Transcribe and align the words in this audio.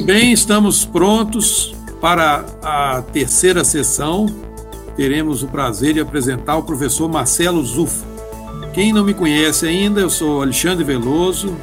Muito 0.00 0.02
bem, 0.06 0.32
estamos 0.32 0.84
prontos 0.84 1.74
para 2.00 2.44
a 2.62 3.02
terceira 3.02 3.62
sessão. 3.64 4.26
Teremos 4.96 5.42
o 5.42 5.48
prazer 5.48 5.94
de 5.94 6.00
apresentar 6.00 6.56
o 6.56 6.62
professor 6.62 7.08
Marcelo 7.08 7.62
Zufo. 7.62 8.06
Quem 8.72 8.92
não 8.92 9.04
me 9.04 9.12
conhece 9.12 9.66
ainda, 9.66 10.00
eu 10.00 10.08
sou 10.08 10.42
Alexandre 10.42 10.84
Veloso, 10.84 11.54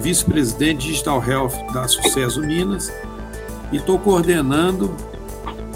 vice-presidente 0.00 0.86
Digital 0.88 1.24
Health 1.26 1.72
da 1.72 1.88
Sucesso 1.88 2.40
Minas, 2.40 2.92
e 3.72 3.76
estou 3.76 3.98
coordenando 3.98 4.94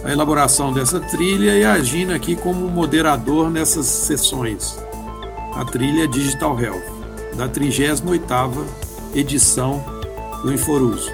a 0.04 0.12
elaboração 0.12 0.72
dessa 0.72 1.00
trilha 1.00 1.56
e 1.56 1.64
agindo 1.64 2.12
aqui 2.12 2.36
como 2.36 2.68
moderador 2.68 3.50
nessas 3.50 3.86
sessões. 3.86 4.78
A 5.54 5.64
trilha 5.64 6.06
Digital 6.06 6.58
Health, 6.60 6.82
da 7.36 7.48
38ª 7.48 8.64
edição 9.14 9.84
do 10.42 10.52
Inforuso. 10.52 11.10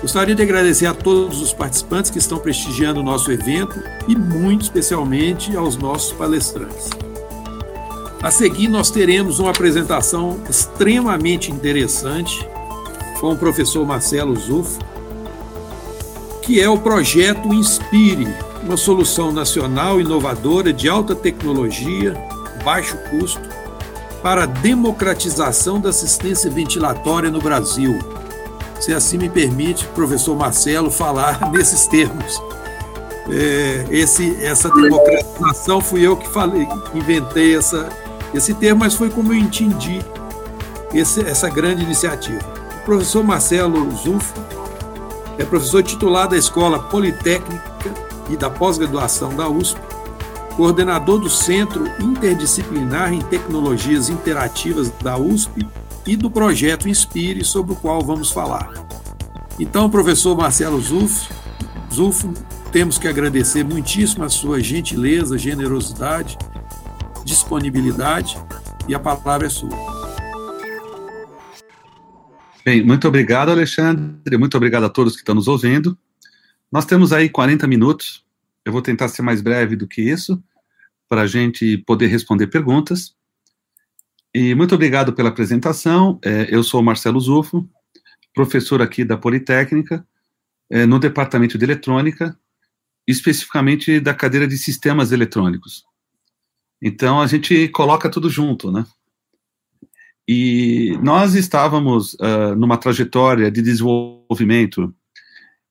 Gostaria 0.00 0.34
de 0.34 0.42
agradecer 0.42 0.86
a 0.86 0.94
todos 0.94 1.40
os 1.40 1.52
participantes 1.52 2.10
que 2.10 2.18
estão 2.18 2.38
prestigiando 2.38 3.00
o 3.00 3.02
nosso 3.02 3.32
evento 3.32 3.82
e 4.06 4.14
muito 4.14 4.62
especialmente 4.62 5.56
aos 5.56 5.76
nossos 5.76 6.12
palestrantes. 6.12 6.90
A 8.22 8.30
seguir, 8.30 8.68
nós 8.68 8.90
teremos 8.90 9.38
uma 9.38 9.50
apresentação 9.50 10.40
extremamente 10.48 11.50
interessante 11.50 12.46
com 13.20 13.32
o 13.32 13.36
professor 13.36 13.86
Marcelo 13.86 14.36
Zufo, 14.36 14.78
que 16.42 16.60
é 16.60 16.68
o 16.68 16.78
projeto 16.78 17.52
Inspire, 17.52 18.28
uma 18.62 18.76
solução 18.76 19.32
nacional 19.32 20.00
inovadora 20.00 20.72
de 20.72 20.88
alta 20.88 21.14
tecnologia, 21.14 22.14
baixo 22.68 22.98
custo, 23.08 23.40
para 24.22 24.42
a 24.42 24.46
democratização 24.46 25.80
da 25.80 25.88
assistência 25.88 26.50
ventilatória 26.50 27.30
no 27.30 27.40
Brasil 27.40 27.98
se 28.78 28.92
assim 28.92 29.16
me 29.16 29.28
permite, 29.28 29.86
professor 29.86 30.36
Marcelo, 30.36 30.90
falar 30.90 31.40
nesses 31.50 31.86
termos. 31.86 32.38
É, 33.30 33.86
esse, 33.88 34.36
essa 34.44 34.70
democratização 34.70 35.80
fui 35.80 36.06
eu 36.06 36.14
que 36.14 36.28
falei, 36.28 36.68
inventei 36.94 37.56
essa, 37.56 37.88
esse 38.34 38.52
termo, 38.52 38.80
mas 38.80 38.94
foi 38.94 39.08
como 39.08 39.32
eu 39.32 39.38
entendi 39.38 40.04
esse, 40.92 41.22
essa 41.22 41.48
grande 41.48 41.82
iniciativa. 41.82 42.44
O 42.82 42.84
professor 42.84 43.24
Marcelo 43.24 43.90
Zufo 43.96 44.34
é 45.38 45.44
professor 45.44 45.82
titular 45.82 46.28
da 46.28 46.36
Escola 46.36 46.78
Politécnica 46.78 47.94
e 48.28 48.36
da 48.36 48.50
pós-graduação 48.50 49.34
da 49.34 49.48
USP, 49.48 49.80
coordenador 50.58 51.20
do 51.20 51.30
Centro 51.30 51.86
Interdisciplinar 52.00 53.12
em 53.12 53.20
Tecnologias 53.20 54.08
Interativas 54.08 54.90
da 54.90 55.16
USP 55.16 55.64
e 56.04 56.16
do 56.16 56.28
projeto 56.28 56.88
Inspire, 56.88 57.44
sobre 57.44 57.74
o 57.74 57.76
qual 57.76 58.04
vamos 58.04 58.32
falar. 58.32 58.72
Então, 59.60 59.88
professor 59.88 60.36
Marcelo 60.36 60.80
Zufo 60.80 62.34
temos 62.72 62.98
que 62.98 63.06
agradecer 63.06 63.62
muitíssimo 63.62 64.24
a 64.24 64.28
sua 64.28 64.60
gentileza, 64.60 65.38
generosidade, 65.38 66.36
disponibilidade 67.24 68.36
e 68.88 68.96
a 68.96 68.98
palavra 68.98 69.46
é 69.46 69.50
sua. 69.50 69.70
Bem, 72.64 72.84
muito 72.84 73.06
obrigado, 73.06 73.50
Alexandre, 73.50 74.36
muito 74.36 74.56
obrigado 74.56 74.82
a 74.82 74.88
todos 74.88 75.12
que 75.12 75.20
estão 75.20 75.36
nos 75.36 75.46
ouvindo. 75.46 75.96
Nós 76.70 76.84
temos 76.84 77.12
aí 77.12 77.28
40 77.28 77.64
minutos, 77.68 78.26
eu 78.64 78.72
vou 78.72 78.82
tentar 78.82 79.06
ser 79.06 79.22
mais 79.22 79.40
breve 79.40 79.76
do 79.76 79.86
que 79.86 80.02
isso, 80.02 80.42
para 81.08 81.22
a 81.22 81.26
gente 81.26 81.78
poder 81.78 82.06
responder 82.08 82.48
perguntas. 82.48 83.14
E 84.34 84.54
muito 84.54 84.74
obrigado 84.74 85.12
pela 85.12 85.30
apresentação. 85.30 86.18
É, 86.22 86.54
eu 86.54 86.62
sou 86.62 86.82
Marcelo 86.82 87.18
Zufo, 87.20 87.68
professor 88.34 88.82
aqui 88.82 89.04
da 89.04 89.16
Politécnica, 89.16 90.06
é, 90.70 90.84
no 90.84 90.98
departamento 90.98 91.56
de 91.56 91.64
eletrônica, 91.64 92.38
especificamente 93.06 93.98
da 93.98 94.14
cadeira 94.14 94.46
de 94.46 94.58
sistemas 94.58 95.12
eletrônicos. 95.12 95.84
Então 96.80 97.20
a 97.20 97.26
gente 97.26 97.68
coloca 97.68 98.10
tudo 98.10 98.28
junto, 98.28 98.70
né? 98.70 98.84
E 100.28 100.98
nós 101.02 101.34
estávamos 101.34 102.12
uh, 102.14 102.54
numa 102.54 102.76
trajetória 102.76 103.50
de 103.50 103.62
desenvolvimento 103.62 104.94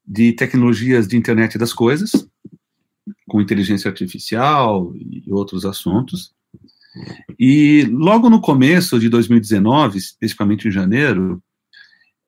de 0.06 0.34
tecnologias 0.34 1.08
de 1.08 1.16
internet 1.16 1.60
das 1.60 1.72
coisas, 1.72 2.28
com 3.28 3.42
inteligência 3.42 3.90
artificial 3.90 4.94
e 4.96 5.24
outros 5.32 5.66
assuntos. 5.66 6.34
E 7.38 7.84
logo 7.92 8.30
no 8.30 8.42
começo 8.42 9.00
de 9.00 9.10
2019, 9.10 9.98
especificamente 9.98 10.68
em 10.68 10.72
janeiro, 10.72 11.42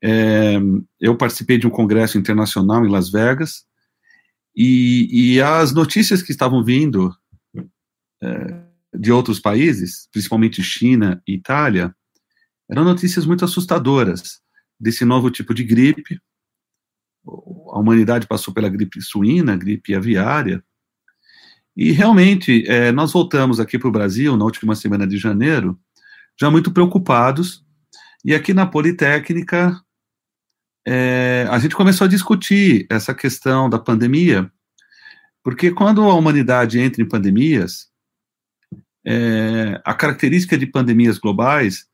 é, 0.03 0.57
eu 0.99 1.17
participei 1.17 1.57
de 1.57 1.67
um 1.67 1.71
congresso 1.71 2.17
internacional 2.17 2.85
em 2.85 2.89
Las 2.89 3.09
Vegas 3.09 3.65
e, 4.55 5.33
e 5.35 5.41
as 5.41 5.73
notícias 5.73 6.21
que 6.21 6.31
estavam 6.31 6.63
vindo 6.63 7.13
é, 8.21 8.63
de 8.93 9.11
outros 9.11 9.39
países, 9.39 10.07
principalmente 10.11 10.63
China 10.63 11.21
e 11.27 11.35
Itália, 11.35 11.95
eram 12.69 12.83
notícias 12.83 13.25
muito 13.25 13.43
assustadoras 13.43 14.41
desse 14.79 15.03
novo 15.03 15.31
tipo 15.31 15.53
de 15.53 15.63
gripe. 15.63 16.19
A 17.25 17.79
humanidade 17.79 18.27
passou 18.27 18.53
pela 18.53 18.69
gripe 18.69 19.01
suína, 19.01 19.57
gripe 19.57 19.95
aviária, 19.95 20.63
e 21.75 21.91
realmente, 21.91 22.63
é, 22.67 22.91
nós 22.91 23.11
voltamos 23.11 23.59
aqui 23.59 23.77
para 23.77 23.87
o 23.87 23.91
Brasil 23.91 24.35
na 24.35 24.45
última 24.45 24.75
semana 24.75 25.07
de 25.07 25.17
janeiro, 25.17 25.79
já 26.39 26.49
muito 26.49 26.71
preocupados, 26.71 27.63
e 28.23 28.35
aqui 28.35 28.53
na 28.53 28.65
Politécnica, 28.65 29.79
é, 30.85 31.47
a 31.49 31.59
gente 31.59 31.75
começou 31.75 32.05
a 32.05 32.09
discutir 32.09 32.85
essa 32.89 33.13
questão 33.13 33.69
da 33.69 33.79
pandemia, 33.79 34.51
porque 35.43 35.71
quando 35.71 36.03
a 36.03 36.13
humanidade 36.13 36.79
entra 36.79 37.01
em 37.01 37.07
pandemias, 37.07 37.87
é, 39.05 39.81
a 39.85 39.93
característica 39.93 40.57
de 40.57 40.65
pandemias 40.65 41.17
globais, 41.17 41.85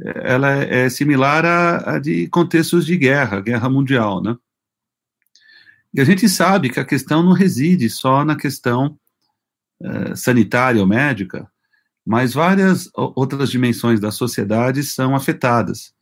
é, 0.00 0.32
ela 0.32 0.50
é 0.50 0.88
similar 0.88 1.44
à, 1.44 1.96
à 1.96 1.98
de 1.98 2.26
contextos 2.28 2.86
de 2.86 2.96
guerra, 2.96 3.40
guerra 3.40 3.68
mundial, 3.68 4.22
né? 4.22 4.36
E 5.92 6.00
a 6.00 6.04
gente 6.04 6.28
sabe 6.28 6.70
que 6.70 6.78
a 6.78 6.84
questão 6.84 7.22
não 7.22 7.32
reside 7.32 7.90
só 7.90 8.24
na 8.24 8.36
questão 8.36 8.98
eh, 9.82 10.14
sanitária 10.14 10.80
ou 10.80 10.86
médica, 10.86 11.50
mas 12.06 12.34
várias 12.34 12.88
outras 12.94 13.50
dimensões 13.50 13.98
da 14.00 14.10
sociedade 14.10 14.82
são 14.82 15.14
afetadas. 15.14 15.92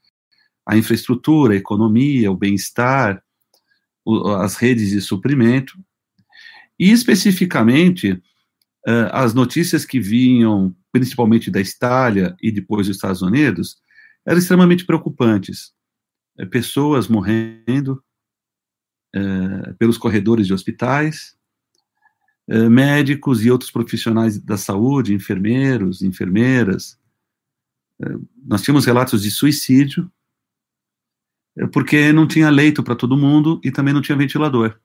A 0.67 0.77
infraestrutura, 0.77 1.55
a 1.55 1.57
economia, 1.57 2.31
o 2.31 2.37
bem-estar, 2.37 3.23
as 4.41 4.57
redes 4.57 4.91
de 4.91 5.01
suprimento, 5.01 5.79
e 6.79 6.91
especificamente 6.91 8.13
uh, 8.13 9.11
as 9.13 9.35
notícias 9.35 9.85
que 9.85 10.01
vinham 10.01 10.75
principalmente 10.93 11.51
da 11.51 11.61
Itália 11.61 12.35
e 12.41 12.51
depois 12.51 12.87
dos 12.87 12.97
Estados 12.97 13.21
Unidos 13.21 13.77
eram 14.27 14.39
extremamente 14.39 14.87
preocupantes. 14.87 15.73
É, 16.39 16.47
pessoas 16.47 17.09
morrendo 17.09 18.03
uh, 19.17 19.75
pelos 19.75 19.99
corredores 19.99 20.47
de 20.47 20.55
hospitais, 20.55 21.39
eh, 22.49 22.69
médicos 22.69 23.45
e 23.45 23.51
outros 23.51 23.71
profissionais 23.71 24.39
da 24.39 24.57
saúde, 24.57 25.13
enfermeiros, 25.13 26.01
enfermeiras. 26.01 26.99
Eh, 28.01 28.17
nós 28.43 28.63
tínhamos 28.63 28.87
relatos 28.87 29.23
de 29.23 29.31
suicídio, 29.31 30.11
eh, 31.59 31.67
porque 31.67 32.11
não 32.11 32.27
tinha 32.27 32.49
leito 32.49 32.83
para 32.83 32.97
todo 32.97 33.19
mundo 33.19 33.61
e 33.63 33.71
também 33.71 33.93
não 33.93 34.01
tinha 34.01 34.17
ventilador. 34.17 34.81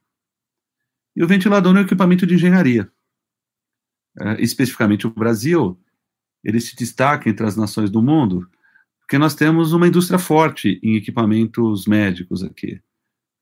E 1.15 1.23
o 1.23 1.27
ventilador 1.27 1.73
é 1.77 1.79
um 1.79 1.83
equipamento 1.83 2.27
de 2.27 2.35
engenharia. 2.35 2.91
especificamente 4.37 5.07
o 5.07 5.09
Brasil, 5.09 5.75
ele 6.43 6.59
se 6.61 6.75
destaca 6.75 7.27
entre 7.27 7.47
as 7.47 7.57
nações 7.57 7.89
do 7.89 7.99
mundo, 7.99 8.47
porque 8.99 9.17
nós 9.17 9.33
temos 9.33 9.73
uma 9.73 9.87
indústria 9.87 10.19
forte 10.19 10.79
em 10.83 10.95
equipamentos 10.95 11.87
médicos 11.87 12.43
aqui. 12.43 12.79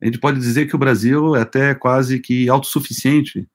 A 0.01 0.05
gente 0.05 0.19
pode 0.19 0.39
dizer 0.39 0.67
que 0.67 0.75
o 0.75 0.79
Brasil 0.79 1.35
é 1.35 1.41
até 1.41 1.75
quase 1.75 2.19
que 2.19 2.49
autossuficiente 2.49 3.47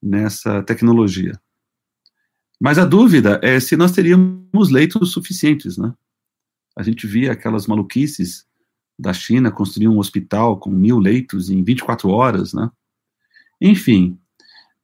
nessa 0.00 0.62
tecnologia. 0.62 1.32
Mas 2.60 2.78
a 2.78 2.84
dúvida 2.84 3.40
é 3.42 3.58
se 3.58 3.76
nós 3.76 3.90
teríamos 3.90 4.70
leitos 4.70 5.12
suficientes, 5.12 5.76
né? 5.76 5.92
A 6.76 6.82
gente 6.82 7.06
via 7.06 7.32
aquelas 7.32 7.66
maluquices 7.66 8.46
da 8.96 9.12
China 9.12 9.50
construir 9.50 9.88
um 9.88 9.98
hospital 9.98 10.58
com 10.58 10.70
mil 10.70 10.98
leitos 10.98 11.50
em 11.50 11.62
24 11.62 12.08
horas, 12.08 12.52
né? 12.52 12.70
Enfim, 13.60 14.18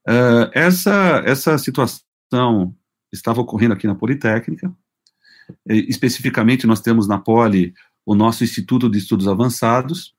uh, 0.09 0.51
essa, 0.53 1.23
essa 1.25 1.57
situação 1.57 2.75
estava 3.13 3.41
ocorrendo 3.41 3.75
aqui 3.75 3.87
na 3.87 3.95
Politécnica. 3.95 4.75
especificamente, 5.69 6.67
nós 6.67 6.81
temos 6.81 7.07
na 7.07 7.19
Poli 7.19 7.75
o 8.05 8.15
nosso 8.15 8.43
Instituto 8.43 8.89
de 8.91 8.99
Estudos 8.99 9.29
Avançados 9.29 10.15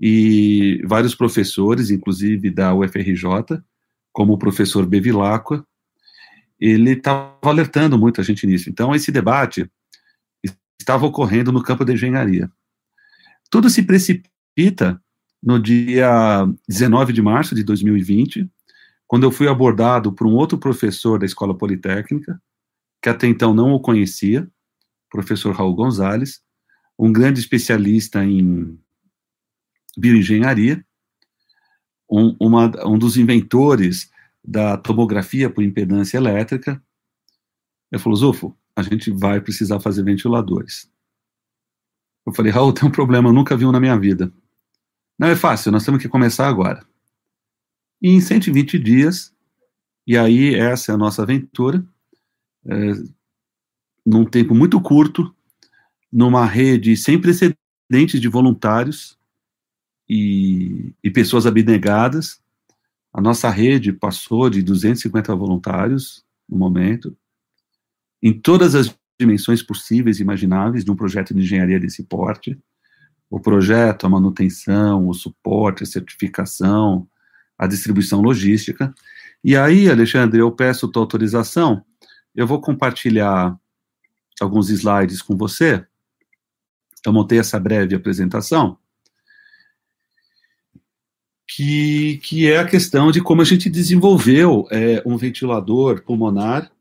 e 0.00 0.82
vários 0.86 1.14
professores, 1.14 1.90
inclusive 1.90 2.50
da 2.50 2.74
UFRJ, 2.74 3.62
como 4.12 4.32
o 4.32 4.38
professor 4.38 4.86
Bevilacqua, 4.86 5.64
ele 6.58 6.92
estava 6.92 7.36
alertando 7.42 7.98
muito 7.98 8.20
a 8.20 8.24
gente 8.24 8.46
nisso. 8.46 8.70
Então, 8.70 8.94
esse 8.94 9.12
debate 9.12 9.70
estava 10.80 11.06
ocorrendo 11.06 11.52
no 11.52 11.62
campo 11.62 11.84
da 11.84 11.92
engenharia. 11.92 12.50
Tudo 13.50 13.68
se 13.68 13.82
precipita 13.82 15.00
no 15.42 15.60
dia 15.60 16.46
19 16.68 17.12
de 17.12 17.22
março 17.22 17.54
de 17.54 17.62
2020, 17.62 18.48
quando 19.06 19.24
eu 19.24 19.30
fui 19.30 19.48
abordado 19.48 20.12
por 20.12 20.26
um 20.26 20.32
outro 20.32 20.58
professor 20.58 21.18
da 21.18 21.26
Escola 21.26 21.56
Politécnica, 21.56 22.40
que 23.02 23.08
até 23.08 23.26
então 23.26 23.52
não 23.52 23.72
o 23.72 23.80
conhecia, 23.80 24.48
professor 25.10 25.54
Raul 25.54 25.74
Gonzalez, 25.74 26.40
um 26.98 27.12
grande 27.12 27.40
especialista 27.40 28.24
em 28.24 28.78
bioengenharia, 30.00 30.84
um, 32.10 32.34
uma, 32.40 32.66
um 32.86 32.98
dos 32.98 33.16
inventores 33.16 34.10
da 34.42 34.76
tomografia 34.76 35.48
por 35.48 35.62
impedância 35.62 36.16
elétrica. 36.16 36.82
Ele 37.92 38.02
falou, 38.02 38.16
Zufo, 38.16 38.56
a 38.74 38.82
gente 38.82 39.10
vai 39.10 39.40
precisar 39.40 39.78
fazer 39.80 40.02
ventiladores. 40.02 40.90
Eu 42.26 42.34
falei, 42.34 42.50
Raul, 42.50 42.72
tem 42.72 42.88
um 42.88 42.92
problema, 42.92 43.28
eu 43.28 43.32
nunca 43.32 43.56
vi 43.56 43.64
um 43.64 43.72
na 43.72 43.80
minha 43.80 43.98
vida. 43.98 44.32
Não 45.18 45.28
é 45.28 45.36
fácil, 45.36 45.70
nós 45.70 45.84
temos 45.84 46.00
que 46.00 46.08
começar 46.08 46.48
agora. 46.48 46.84
E 48.00 48.08
em 48.08 48.20
120 48.20 48.78
dias, 48.78 49.34
e 50.06 50.16
aí 50.16 50.54
essa 50.54 50.92
é 50.92 50.94
a 50.94 50.98
nossa 50.98 51.22
aventura, 51.22 51.84
é, 52.66 52.92
num 54.04 54.24
tempo 54.24 54.54
muito 54.54 54.80
curto, 54.80 55.34
numa 56.10 56.46
rede 56.46 56.96
sem 56.96 57.20
precedentes 57.20 58.20
de 58.20 58.28
voluntários 58.28 59.19
e, 60.12 60.92
e 61.04 61.08
pessoas 61.08 61.46
abnegadas, 61.46 62.40
a 63.12 63.20
nossa 63.20 63.48
rede 63.48 63.92
passou 63.92 64.50
de 64.50 64.60
250 64.60 65.32
voluntários 65.36 66.24
no 66.48 66.58
momento, 66.58 67.16
em 68.20 68.32
todas 68.32 68.74
as 68.74 68.92
dimensões 69.20 69.62
possíveis 69.62 70.18
e 70.18 70.22
imagináveis 70.22 70.84
de 70.84 70.90
um 70.90 70.96
projeto 70.96 71.32
de 71.32 71.42
engenharia 71.42 71.78
desse 71.78 72.02
porte. 72.02 72.58
O 73.30 73.38
projeto, 73.38 74.04
a 74.04 74.08
manutenção, 74.08 75.06
o 75.06 75.14
suporte, 75.14 75.84
a 75.84 75.86
certificação, 75.86 77.06
a 77.56 77.68
distribuição 77.68 78.20
logística. 78.20 78.92
E 79.44 79.56
aí, 79.56 79.88
Alexandre, 79.88 80.40
eu 80.40 80.50
peço 80.50 80.88
tua 80.88 81.02
autorização, 81.02 81.84
eu 82.34 82.48
vou 82.48 82.60
compartilhar 82.60 83.56
alguns 84.40 84.70
slides 84.70 85.22
com 85.22 85.36
você. 85.36 85.86
Eu 87.06 87.12
montei 87.12 87.38
essa 87.38 87.60
breve 87.60 87.94
apresentação 87.94 88.79
que, 91.60 92.16
que 92.22 92.50
é 92.50 92.58
a 92.58 92.66
questão 92.66 93.10
de 93.10 93.20
como 93.20 93.42
a 93.42 93.44
gente 93.44 93.68
desenvolveu 93.68 94.66
é, 94.70 95.02
um 95.04 95.18
ventilador 95.18 96.02
pulmonar 96.02 96.72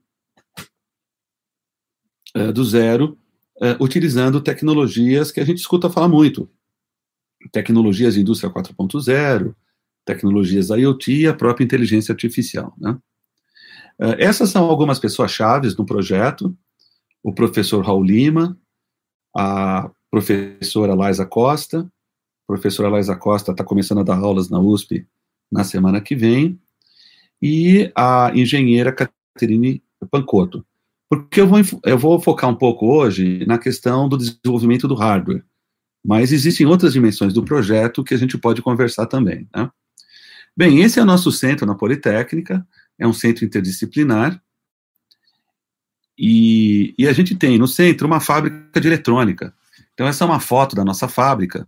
é, 2.33 2.49
do 2.53 2.63
zero, 2.63 3.17
é, 3.61 3.75
utilizando 3.81 4.39
tecnologias 4.39 5.33
que 5.33 5.41
a 5.41 5.45
gente 5.45 5.57
escuta 5.57 5.89
falar 5.89 6.07
muito. 6.07 6.49
Tecnologias 7.51 8.13
de 8.13 8.21
indústria 8.21 8.49
4.0, 8.49 9.53
tecnologias 10.05 10.69
IoT 10.69 11.13
e 11.13 11.27
a 11.27 11.33
própria 11.33 11.65
inteligência 11.65 12.13
artificial. 12.13 12.73
Né? 12.77 12.97
É, 13.99 14.23
essas 14.23 14.49
são 14.49 14.63
algumas 14.63 14.97
pessoas 14.97 15.29
chaves 15.29 15.75
no 15.75 15.85
projeto, 15.85 16.57
o 17.21 17.33
professor 17.33 17.83
Raul 17.83 18.03
Lima, 18.05 18.57
a 19.35 19.91
professora 20.09 20.93
Laisa 20.95 21.25
Costa, 21.25 21.91
professora 22.49 22.89
Laisa 22.89 23.15
Costa 23.15 23.51
está 23.51 23.63
começando 23.63 23.99
a 23.99 24.03
dar 24.03 24.17
aulas 24.17 24.49
na 24.49 24.59
USP 24.59 25.05
na 25.51 25.63
semana 25.63 26.01
que 26.01 26.15
vem, 26.15 26.59
e 27.39 27.91
a 27.95 28.31
engenheira 28.33 28.91
Caterine 28.91 29.83
Pancotto. 30.09 30.65
Porque 31.07 31.41
eu 31.41 31.47
vou, 31.47 31.59
eu 31.85 31.97
vou 31.97 32.19
focar 32.19 32.49
um 32.49 32.55
pouco 32.55 32.87
hoje 32.87 33.45
na 33.45 33.59
questão 33.59 34.09
do 34.09 34.17
desenvolvimento 34.17 34.87
do 34.87 34.95
hardware, 34.95 35.45
mas 36.03 36.31
existem 36.31 36.65
outras 36.65 36.93
dimensões 36.93 37.33
do 37.33 37.43
projeto 37.43 38.03
que 38.03 38.15
a 38.15 38.17
gente 38.17 38.35
pode 38.35 38.63
conversar 38.63 39.05
também. 39.05 39.47
Né? 39.55 39.69
Bem, 40.57 40.81
esse 40.81 40.97
é 40.99 41.03
o 41.03 41.05
nosso 41.05 41.31
centro 41.31 41.67
na 41.67 41.75
Politécnica, 41.75 42.67
é 42.97 43.07
um 43.07 43.13
centro 43.13 43.45
interdisciplinar, 43.45 44.41
e, 46.17 46.95
e 46.97 47.07
a 47.07 47.13
gente 47.13 47.35
tem 47.35 47.59
no 47.59 47.67
centro 47.67 48.07
uma 48.07 48.19
fábrica 48.19 48.81
de 48.81 48.87
eletrônica. 48.87 49.53
Então, 49.93 50.07
essa 50.07 50.23
é 50.23 50.27
uma 50.27 50.39
foto 50.39 50.75
da 50.75 50.83
nossa 50.83 51.07
fábrica, 51.07 51.67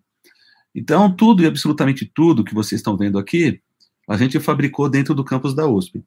então, 0.74 1.14
tudo 1.14 1.44
e 1.44 1.46
absolutamente 1.46 2.06
tudo 2.06 2.44
que 2.44 2.54
vocês 2.54 2.80
estão 2.80 2.96
vendo 2.96 3.20
aqui, 3.20 3.62
a 4.08 4.18
gente 4.18 4.40
fabricou 4.40 4.90
dentro 4.90 5.14
do 5.14 5.24
campus 5.24 5.54
da 5.54 5.68
USP, 5.68 6.04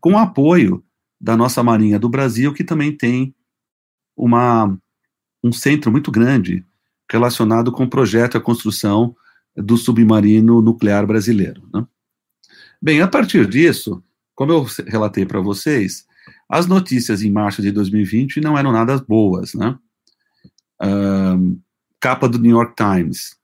com 0.00 0.18
apoio 0.18 0.84
da 1.20 1.36
nossa 1.36 1.62
Marinha 1.62 1.98
do 1.98 2.08
Brasil, 2.08 2.52
que 2.52 2.64
também 2.64 2.96
tem 2.96 3.34
uma, 4.16 4.76
um 5.42 5.52
centro 5.52 5.90
muito 5.90 6.10
grande 6.10 6.64
relacionado 7.10 7.70
com 7.70 7.84
o 7.84 7.90
projeto 7.90 8.34
e 8.34 8.38
a 8.38 8.40
construção 8.40 9.14
do 9.56 9.76
submarino 9.76 10.62
nuclear 10.62 11.06
brasileiro. 11.06 11.62
Né? 11.72 11.86
Bem, 12.80 13.00
a 13.00 13.08
partir 13.08 13.46
disso, 13.46 14.02
como 14.34 14.52
eu 14.52 14.66
relatei 14.86 15.24
para 15.24 15.40
vocês, 15.40 16.06
as 16.48 16.66
notícias 16.66 17.22
em 17.22 17.30
março 17.30 17.62
de 17.62 17.70
2020 17.70 18.40
não 18.40 18.58
eram 18.58 18.72
nada 18.72 18.98
boas, 18.98 19.54
né? 19.54 19.78
Capa 22.00 22.28
do 22.28 22.38
New 22.38 22.50
York 22.50 22.74
Times, 22.74 23.36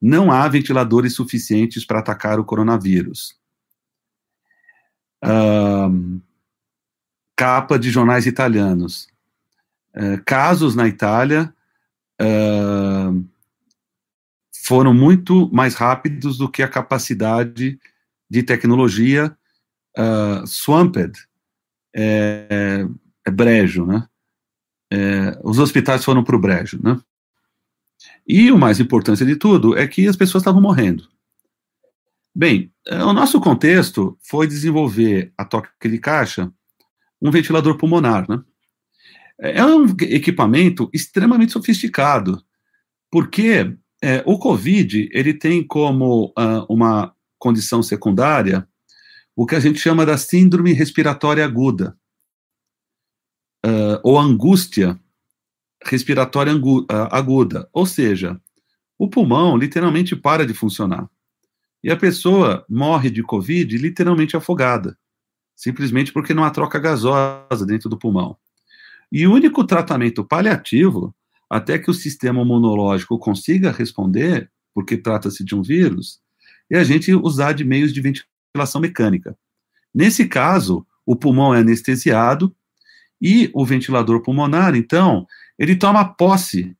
não 0.00 0.30
há 0.30 0.46
ventiladores 0.48 1.14
suficientes 1.14 1.84
para 1.84 1.98
atacar 1.98 2.38
o 2.38 2.44
coronavírus. 2.44 3.36
Uh, 5.24 6.20
capa 7.36 7.78
de 7.78 7.90
jornais 7.90 8.26
italianos. 8.26 9.08
Uh, 9.94 10.22
casos 10.24 10.74
na 10.76 10.86
Itália 10.86 11.52
uh, 12.20 13.24
foram 14.64 14.94
muito 14.94 15.50
mais 15.52 15.74
rápidos 15.74 16.38
do 16.38 16.48
que 16.48 16.62
a 16.62 16.68
capacidade 16.68 17.78
de 18.30 18.42
tecnologia 18.42 19.36
uh, 19.96 20.46
swamped, 20.46 21.18
é, 21.94 22.86
é 23.24 23.30
brejo, 23.30 23.86
né? 23.86 24.06
É, 24.90 25.38
os 25.42 25.58
hospitais 25.58 26.04
foram 26.04 26.24
para 26.24 26.36
o 26.36 26.40
brejo, 26.40 26.80
né? 26.82 26.98
E 28.28 28.52
o 28.52 28.58
mais 28.58 28.78
importante 28.78 29.24
de 29.24 29.36
tudo 29.36 29.76
é 29.76 29.88
que 29.88 30.06
as 30.06 30.14
pessoas 30.14 30.42
estavam 30.42 30.60
morrendo. 30.60 31.08
Bem, 32.34 32.70
eh, 32.86 33.02
o 33.02 33.14
nosso 33.14 33.40
contexto 33.40 34.18
foi 34.22 34.46
desenvolver 34.46 35.32
a 35.36 35.46
toque 35.46 35.88
de 35.88 35.98
caixa 35.98 36.52
um 37.20 37.30
ventilador 37.30 37.76
pulmonar, 37.76 38.28
né? 38.28 38.40
É 39.40 39.64
um 39.64 39.86
equipamento 40.02 40.90
extremamente 40.92 41.52
sofisticado, 41.52 42.42
porque 43.10 43.76
é, 44.02 44.22
o 44.26 44.38
COVID 44.38 45.08
ele 45.12 45.32
tem 45.34 45.66
como 45.66 46.26
uh, 46.38 46.66
uma 46.68 47.14
condição 47.38 47.82
secundária 47.82 48.68
o 49.36 49.46
que 49.46 49.54
a 49.54 49.60
gente 49.60 49.78
chama 49.78 50.04
da 50.04 50.18
síndrome 50.18 50.72
respiratória 50.72 51.44
aguda, 51.44 51.96
uh, 53.64 54.00
ou 54.02 54.18
angústia 54.18 54.98
respiratória 55.84 56.52
aguda, 57.10 57.68
ou 57.72 57.86
seja, 57.86 58.40
o 58.98 59.08
pulmão 59.08 59.56
literalmente 59.56 60.16
para 60.16 60.46
de 60.46 60.52
funcionar. 60.52 61.08
E 61.82 61.90
a 61.90 61.96
pessoa 61.96 62.64
morre 62.68 63.10
de 63.10 63.22
Covid 63.22 63.76
literalmente 63.78 64.36
afogada, 64.36 64.98
simplesmente 65.54 66.12
porque 66.12 66.34
não 66.34 66.44
há 66.44 66.50
troca 66.50 66.78
gasosa 66.78 67.64
dentro 67.64 67.88
do 67.88 67.98
pulmão. 67.98 68.36
E 69.10 69.26
o 69.26 69.32
único 69.32 69.64
tratamento 69.64 70.24
paliativo, 70.24 71.14
até 71.48 71.78
que 71.78 71.90
o 71.90 71.94
sistema 71.94 72.42
imunológico 72.42 73.18
consiga 73.18 73.70
responder, 73.70 74.50
porque 74.74 74.96
trata-se 74.96 75.44
de 75.44 75.54
um 75.54 75.62
vírus, 75.62 76.20
é 76.70 76.78
a 76.78 76.84
gente 76.84 77.14
usar 77.14 77.52
de 77.52 77.64
meios 77.64 77.92
de 77.92 78.00
ventilação 78.00 78.80
mecânica. 78.80 79.36
Nesse 79.94 80.26
caso, 80.26 80.86
o 81.06 81.16
pulmão 81.16 81.54
é 81.54 81.60
anestesiado 81.60 82.54
e 83.20 83.50
o 83.54 83.64
ventilador 83.64 84.22
pulmonar, 84.22 84.76
então, 84.76 85.26
ele 85.58 85.76
toma 85.76 86.04
posse 86.04 86.76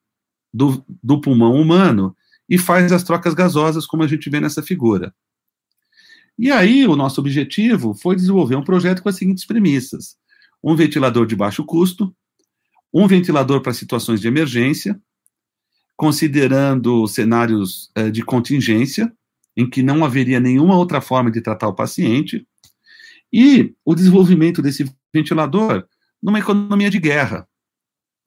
do, 0.52 0.84
do 1.02 1.20
pulmão 1.20 1.54
humano 1.54 2.16
e 2.48 2.56
faz 2.56 2.92
as 2.92 3.02
trocas 3.02 3.34
gasosas, 3.34 3.86
como 3.86 4.02
a 4.02 4.06
gente 4.06 4.30
vê 4.30 4.40
nessa 4.40 4.62
figura. 4.62 5.14
E 6.38 6.52
aí, 6.52 6.86
o 6.86 6.94
nosso 6.94 7.20
objetivo 7.20 7.94
foi 7.94 8.14
desenvolver 8.14 8.54
um 8.54 8.62
projeto 8.62 9.02
com 9.02 9.08
as 9.08 9.16
seguintes 9.16 9.44
premissas: 9.44 10.16
um 10.62 10.76
ventilador 10.76 11.26
de 11.26 11.34
baixo 11.34 11.64
custo, 11.64 12.14
um 12.94 13.06
ventilador 13.06 13.60
para 13.60 13.74
situações 13.74 14.20
de 14.20 14.28
emergência, 14.28 15.00
considerando 15.96 17.06
cenários 17.08 17.90
eh, 17.96 18.10
de 18.10 18.22
contingência, 18.22 19.12
em 19.56 19.68
que 19.68 19.82
não 19.82 20.04
haveria 20.04 20.38
nenhuma 20.38 20.76
outra 20.76 21.00
forma 21.00 21.30
de 21.30 21.40
tratar 21.40 21.66
o 21.66 21.74
paciente, 21.74 22.46
e 23.32 23.74
o 23.84 23.94
desenvolvimento 23.94 24.62
desse 24.62 24.90
ventilador 25.12 25.84
numa 26.22 26.38
economia 26.38 26.88
de 26.88 27.00
guerra, 27.00 27.48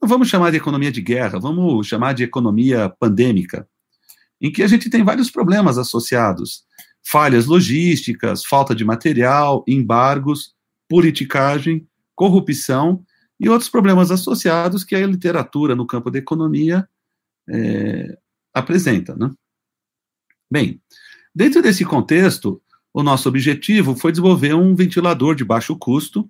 não 0.02 0.10
vamos 0.10 0.28
chamar 0.28 0.52
de 0.52 0.58
economia 0.58 0.92
de 0.92 1.02
guerra, 1.02 1.40
vamos 1.40 1.86
chamar 1.86 2.14
de 2.14 2.24
economia 2.24 2.90
pandêmica, 3.00 3.68
em 4.42 4.52
que 4.52 4.64
a 4.64 4.68
gente 4.68 4.90
tem 4.90 5.04
vários 5.04 5.30
problemas 5.30 5.78
associados: 5.78 6.64
falhas 7.04 7.46
logísticas, 7.46 8.44
falta 8.44 8.74
de 8.74 8.84
material, 8.84 9.64
embargos, 9.68 10.54
politicagem, 10.90 11.88
corrupção 12.16 13.04
e 13.40 13.48
outros 13.48 13.70
problemas 13.70 14.12
associados 14.12 14.84
que 14.84 14.96
a 14.96 15.08
literatura 15.08 15.76
no 15.76 15.88
campo 15.88 16.12
da 16.12 16.20
economia 16.20 16.88
é, 17.50 18.18
apresenta. 18.54 19.16
Né? 19.16 19.32
Bem, 20.50 20.82
dentro 21.34 21.62
desse 21.62 21.86
contexto, 21.86 22.62
o 22.94 23.02
nosso 23.02 23.30
objetivo 23.30 23.96
foi 23.96 24.12
desenvolver 24.12 24.54
um 24.54 24.76
ventilador 24.76 25.34
de 25.34 25.46
baixo 25.46 25.76
custo, 25.76 26.30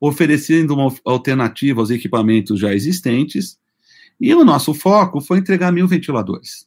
oferecendo 0.00 0.74
uma 0.74 0.94
alternativa 1.04 1.80
aos 1.80 1.90
equipamentos 1.90 2.58
já 2.58 2.72
existentes, 2.72 3.58
e 4.20 4.34
o 4.34 4.44
nosso 4.44 4.74
foco 4.74 5.20
foi 5.20 5.38
entregar 5.38 5.72
mil 5.72 5.86
ventiladores. 5.86 6.66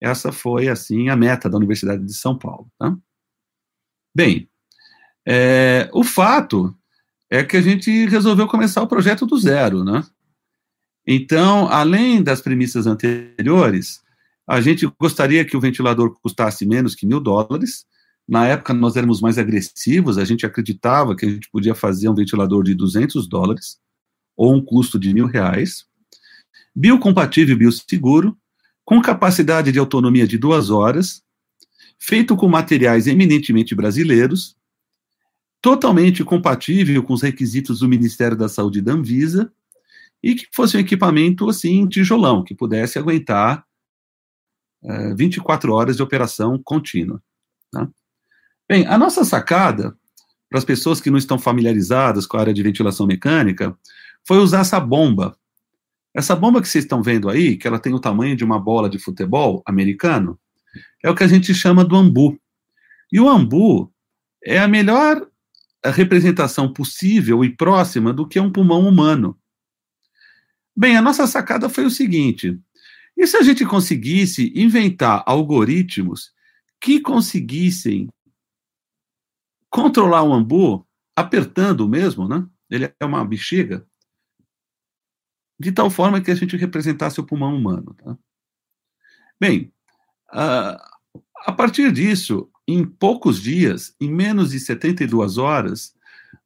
Essa 0.00 0.30
foi, 0.32 0.68
assim, 0.68 1.08
a 1.08 1.16
meta 1.16 1.48
da 1.48 1.56
Universidade 1.56 2.04
de 2.04 2.14
São 2.14 2.38
Paulo. 2.38 2.70
Tá? 2.78 2.96
Bem, 4.14 4.48
é, 5.26 5.90
o 5.92 6.04
fato 6.04 6.74
é 7.30 7.44
que 7.44 7.56
a 7.56 7.60
gente 7.60 8.06
resolveu 8.06 8.46
começar 8.46 8.82
o 8.82 8.88
projeto 8.88 9.26
do 9.26 9.36
zero, 9.36 9.84
né? 9.84 10.04
Então, 11.06 11.68
além 11.68 12.22
das 12.22 12.40
premissas 12.40 12.86
anteriores, 12.86 14.02
a 14.46 14.60
gente 14.60 14.86
gostaria 14.98 15.44
que 15.44 15.56
o 15.56 15.60
ventilador 15.60 16.18
custasse 16.22 16.64
menos 16.66 16.94
que 16.94 17.06
mil 17.06 17.20
dólares. 17.20 17.86
Na 18.28 18.46
época, 18.46 18.74
nós 18.74 18.94
éramos 18.94 19.22
mais 19.22 19.38
agressivos, 19.38 20.18
a 20.18 20.24
gente 20.24 20.44
acreditava 20.44 21.16
que 21.16 21.24
a 21.24 21.30
gente 21.30 21.48
podia 21.50 21.74
fazer 21.74 22.10
um 22.10 22.14
ventilador 22.14 22.62
de 22.62 22.74
200 22.74 23.26
dólares, 23.26 23.78
ou 24.36 24.54
um 24.54 24.62
custo 24.62 24.98
de 24.98 25.14
mil 25.14 25.26
reais, 25.26 25.86
biocompatível 26.76 27.58
e 27.58 28.34
com 28.84 29.00
capacidade 29.00 29.72
de 29.72 29.78
autonomia 29.78 30.26
de 30.26 30.36
duas 30.36 30.70
horas, 30.70 31.22
feito 31.98 32.36
com 32.36 32.48
materiais 32.48 33.06
eminentemente 33.06 33.74
brasileiros, 33.74 34.56
totalmente 35.60 36.22
compatível 36.22 37.02
com 37.02 37.14
os 37.14 37.22
requisitos 37.22 37.80
do 37.80 37.88
Ministério 37.88 38.36
da 38.36 38.48
Saúde 38.48 38.78
e 38.78 38.82
da 38.82 38.92
Anvisa, 38.92 39.52
e 40.22 40.34
que 40.34 40.46
fosse 40.52 40.76
um 40.76 40.80
equipamento, 40.80 41.48
assim, 41.48 41.86
tijolão, 41.86 42.44
que 42.44 42.54
pudesse 42.54 42.98
aguentar 42.98 43.64
é, 44.82 45.14
24 45.14 45.72
horas 45.72 45.96
de 45.96 46.02
operação 46.02 46.60
contínua. 46.62 47.22
Tá? 47.70 47.88
Bem, 48.68 48.86
a 48.86 48.98
nossa 48.98 49.24
sacada, 49.24 49.96
para 50.50 50.58
as 50.58 50.64
pessoas 50.64 51.00
que 51.00 51.10
não 51.10 51.16
estão 51.16 51.38
familiarizadas 51.38 52.26
com 52.26 52.36
a 52.36 52.40
área 52.40 52.52
de 52.52 52.62
ventilação 52.62 53.06
mecânica, 53.06 53.74
foi 54.26 54.36
usar 54.36 54.60
essa 54.60 54.78
bomba. 54.78 55.34
Essa 56.14 56.36
bomba 56.36 56.60
que 56.60 56.68
vocês 56.68 56.84
estão 56.84 57.02
vendo 57.02 57.30
aí, 57.30 57.56
que 57.56 57.66
ela 57.66 57.78
tem 57.78 57.94
o 57.94 58.00
tamanho 58.00 58.36
de 58.36 58.44
uma 58.44 58.58
bola 58.58 58.90
de 58.90 58.98
futebol 58.98 59.62
americano, 59.64 60.38
é 61.02 61.08
o 61.08 61.14
que 61.14 61.24
a 61.24 61.28
gente 61.28 61.54
chama 61.54 61.82
do 61.82 61.96
ambu. 61.96 62.38
E 63.10 63.18
o 63.18 63.28
ambu 63.28 63.90
é 64.44 64.58
a 64.58 64.68
melhor 64.68 65.26
representação 65.82 66.70
possível 66.70 67.42
e 67.42 67.56
próxima 67.56 68.12
do 68.12 68.28
que 68.28 68.38
é 68.38 68.42
um 68.42 68.52
pulmão 68.52 68.86
humano. 68.86 69.38
Bem, 70.76 70.94
a 70.94 71.02
nossa 71.02 71.26
sacada 71.26 71.70
foi 71.70 71.86
o 71.86 71.90
seguinte: 71.90 72.58
e 73.16 73.26
se 73.26 73.36
a 73.38 73.42
gente 73.42 73.64
conseguisse 73.64 74.52
inventar 74.54 75.22
algoritmos 75.26 76.32
que 76.80 77.00
conseguissem 77.00 78.08
controlar 79.78 80.24
o 80.24 80.34
ambu 80.34 80.84
apertando 81.14 81.88
mesmo, 81.88 82.28
né? 82.28 82.44
Ele 82.68 82.92
é 82.98 83.04
uma 83.04 83.24
bexiga, 83.24 83.86
de 85.58 85.70
tal 85.70 85.88
forma 85.88 86.20
que 86.20 86.32
a 86.32 86.34
gente 86.34 86.56
representasse 86.56 87.20
o 87.20 87.24
pulmão 87.24 87.54
humano. 87.54 87.94
Tá? 87.94 88.18
Bem, 89.40 89.72
a, 90.30 90.98
a 91.46 91.52
partir 91.52 91.92
disso, 91.92 92.50
em 92.66 92.84
poucos 92.84 93.40
dias, 93.40 93.94
em 94.00 94.10
menos 94.12 94.50
de 94.50 94.58
72 94.58 95.38
horas, 95.38 95.94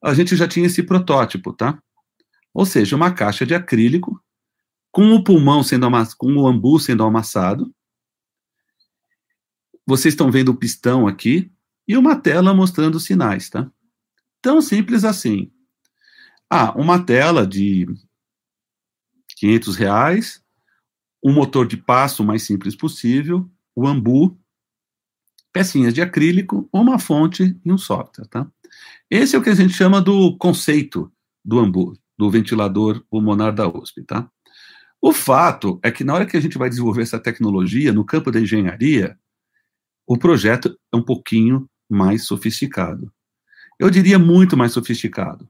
a 0.02 0.12
gente 0.12 0.36
já 0.36 0.46
tinha 0.46 0.66
esse 0.66 0.82
protótipo, 0.82 1.54
tá? 1.54 1.82
Ou 2.52 2.66
seja, 2.66 2.94
uma 2.94 3.12
caixa 3.12 3.46
de 3.46 3.54
acrílico 3.54 4.22
com 4.90 5.14
o 5.14 5.24
pulmão 5.24 5.62
sendo 5.62 5.86
amassado, 5.86 6.16
com 6.18 6.34
o 6.34 6.46
ambu 6.46 6.78
sendo 6.78 7.02
amassado. 7.02 7.74
Vocês 9.86 10.12
estão 10.12 10.30
vendo 10.30 10.50
o 10.50 10.56
pistão 10.56 11.06
aqui 11.06 11.50
e 11.86 11.96
uma 11.96 12.16
tela 12.16 12.54
mostrando 12.54 12.96
os 12.96 13.04
sinais, 13.04 13.48
tá? 13.48 13.70
Tão 14.40 14.60
simples 14.60 15.04
assim. 15.04 15.50
Ah, 16.50 16.72
uma 16.78 17.04
tela 17.04 17.46
de 17.46 17.86
500 19.36 19.76
reais, 19.76 20.42
um 21.22 21.32
motor 21.32 21.66
de 21.66 21.76
passo 21.76 22.24
mais 22.24 22.42
simples 22.42 22.76
possível, 22.76 23.50
o 23.74 23.86
ambu, 23.86 24.38
pecinhas 25.52 25.94
de 25.94 26.00
acrílico, 26.00 26.68
uma 26.72 26.98
fonte 26.98 27.58
e 27.64 27.72
um 27.72 27.78
software, 27.78 28.26
tá? 28.26 28.50
Esse 29.10 29.36
é 29.36 29.38
o 29.38 29.42
que 29.42 29.50
a 29.50 29.54
gente 29.54 29.72
chama 29.72 30.00
do 30.00 30.36
conceito 30.38 31.12
do 31.44 31.58
ambu, 31.58 31.98
do 32.16 32.30
ventilador 32.30 33.04
pulmonar 33.10 33.54
da 33.54 33.68
USP, 33.68 34.02
tá? 34.02 34.28
O 35.00 35.12
fato 35.12 35.80
é 35.82 35.90
que 35.90 36.04
na 36.04 36.14
hora 36.14 36.26
que 36.26 36.36
a 36.36 36.40
gente 36.40 36.56
vai 36.56 36.68
desenvolver 36.68 37.02
essa 37.02 37.18
tecnologia 37.18 37.92
no 37.92 38.04
campo 38.04 38.30
da 38.30 38.40
engenharia, 38.40 39.18
o 40.06 40.16
projeto 40.16 40.78
é 40.92 40.96
um 40.96 41.02
pouquinho 41.02 41.68
mais 41.92 42.24
sofisticado. 42.24 43.12
Eu 43.78 43.90
diria 43.90 44.18
muito 44.18 44.56
mais 44.56 44.72
sofisticado, 44.72 45.48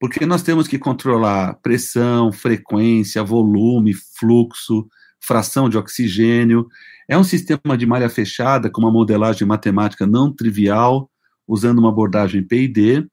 porque 0.00 0.24
nós 0.26 0.42
temos 0.42 0.66
que 0.66 0.78
controlar 0.78 1.54
pressão, 1.62 2.32
frequência, 2.32 3.22
volume, 3.22 3.94
fluxo, 4.18 4.86
fração 5.20 5.68
de 5.68 5.76
oxigênio. 5.76 6.66
É 7.08 7.18
um 7.18 7.24
sistema 7.24 7.76
de 7.76 7.86
malha 7.86 8.08
fechada 8.08 8.70
com 8.70 8.80
uma 8.80 8.90
modelagem 8.90 9.46
matemática 9.46 10.06
não 10.06 10.32
trivial, 10.32 11.10
usando 11.46 11.78
uma 11.78 11.90
abordagem 11.90 12.42
PID, 12.42 13.06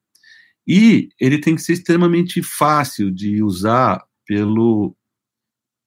e 0.67 1.09
ele 1.19 1.39
tem 1.39 1.55
que 1.55 1.61
ser 1.61 1.73
extremamente 1.73 2.41
fácil 2.41 3.11
de 3.11 3.43
usar 3.43 4.01
pelo 4.25 4.95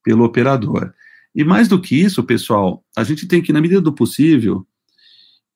pelo 0.04 0.24
operador. 0.24 0.92
E 1.34 1.42
mais 1.42 1.66
do 1.66 1.80
que 1.80 1.96
isso, 1.96 2.22
pessoal, 2.22 2.84
a 2.94 3.02
gente 3.02 3.26
tem 3.26 3.42
que, 3.42 3.52
na 3.52 3.60
medida 3.60 3.80
do 3.80 3.94
possível, 3.94 4.66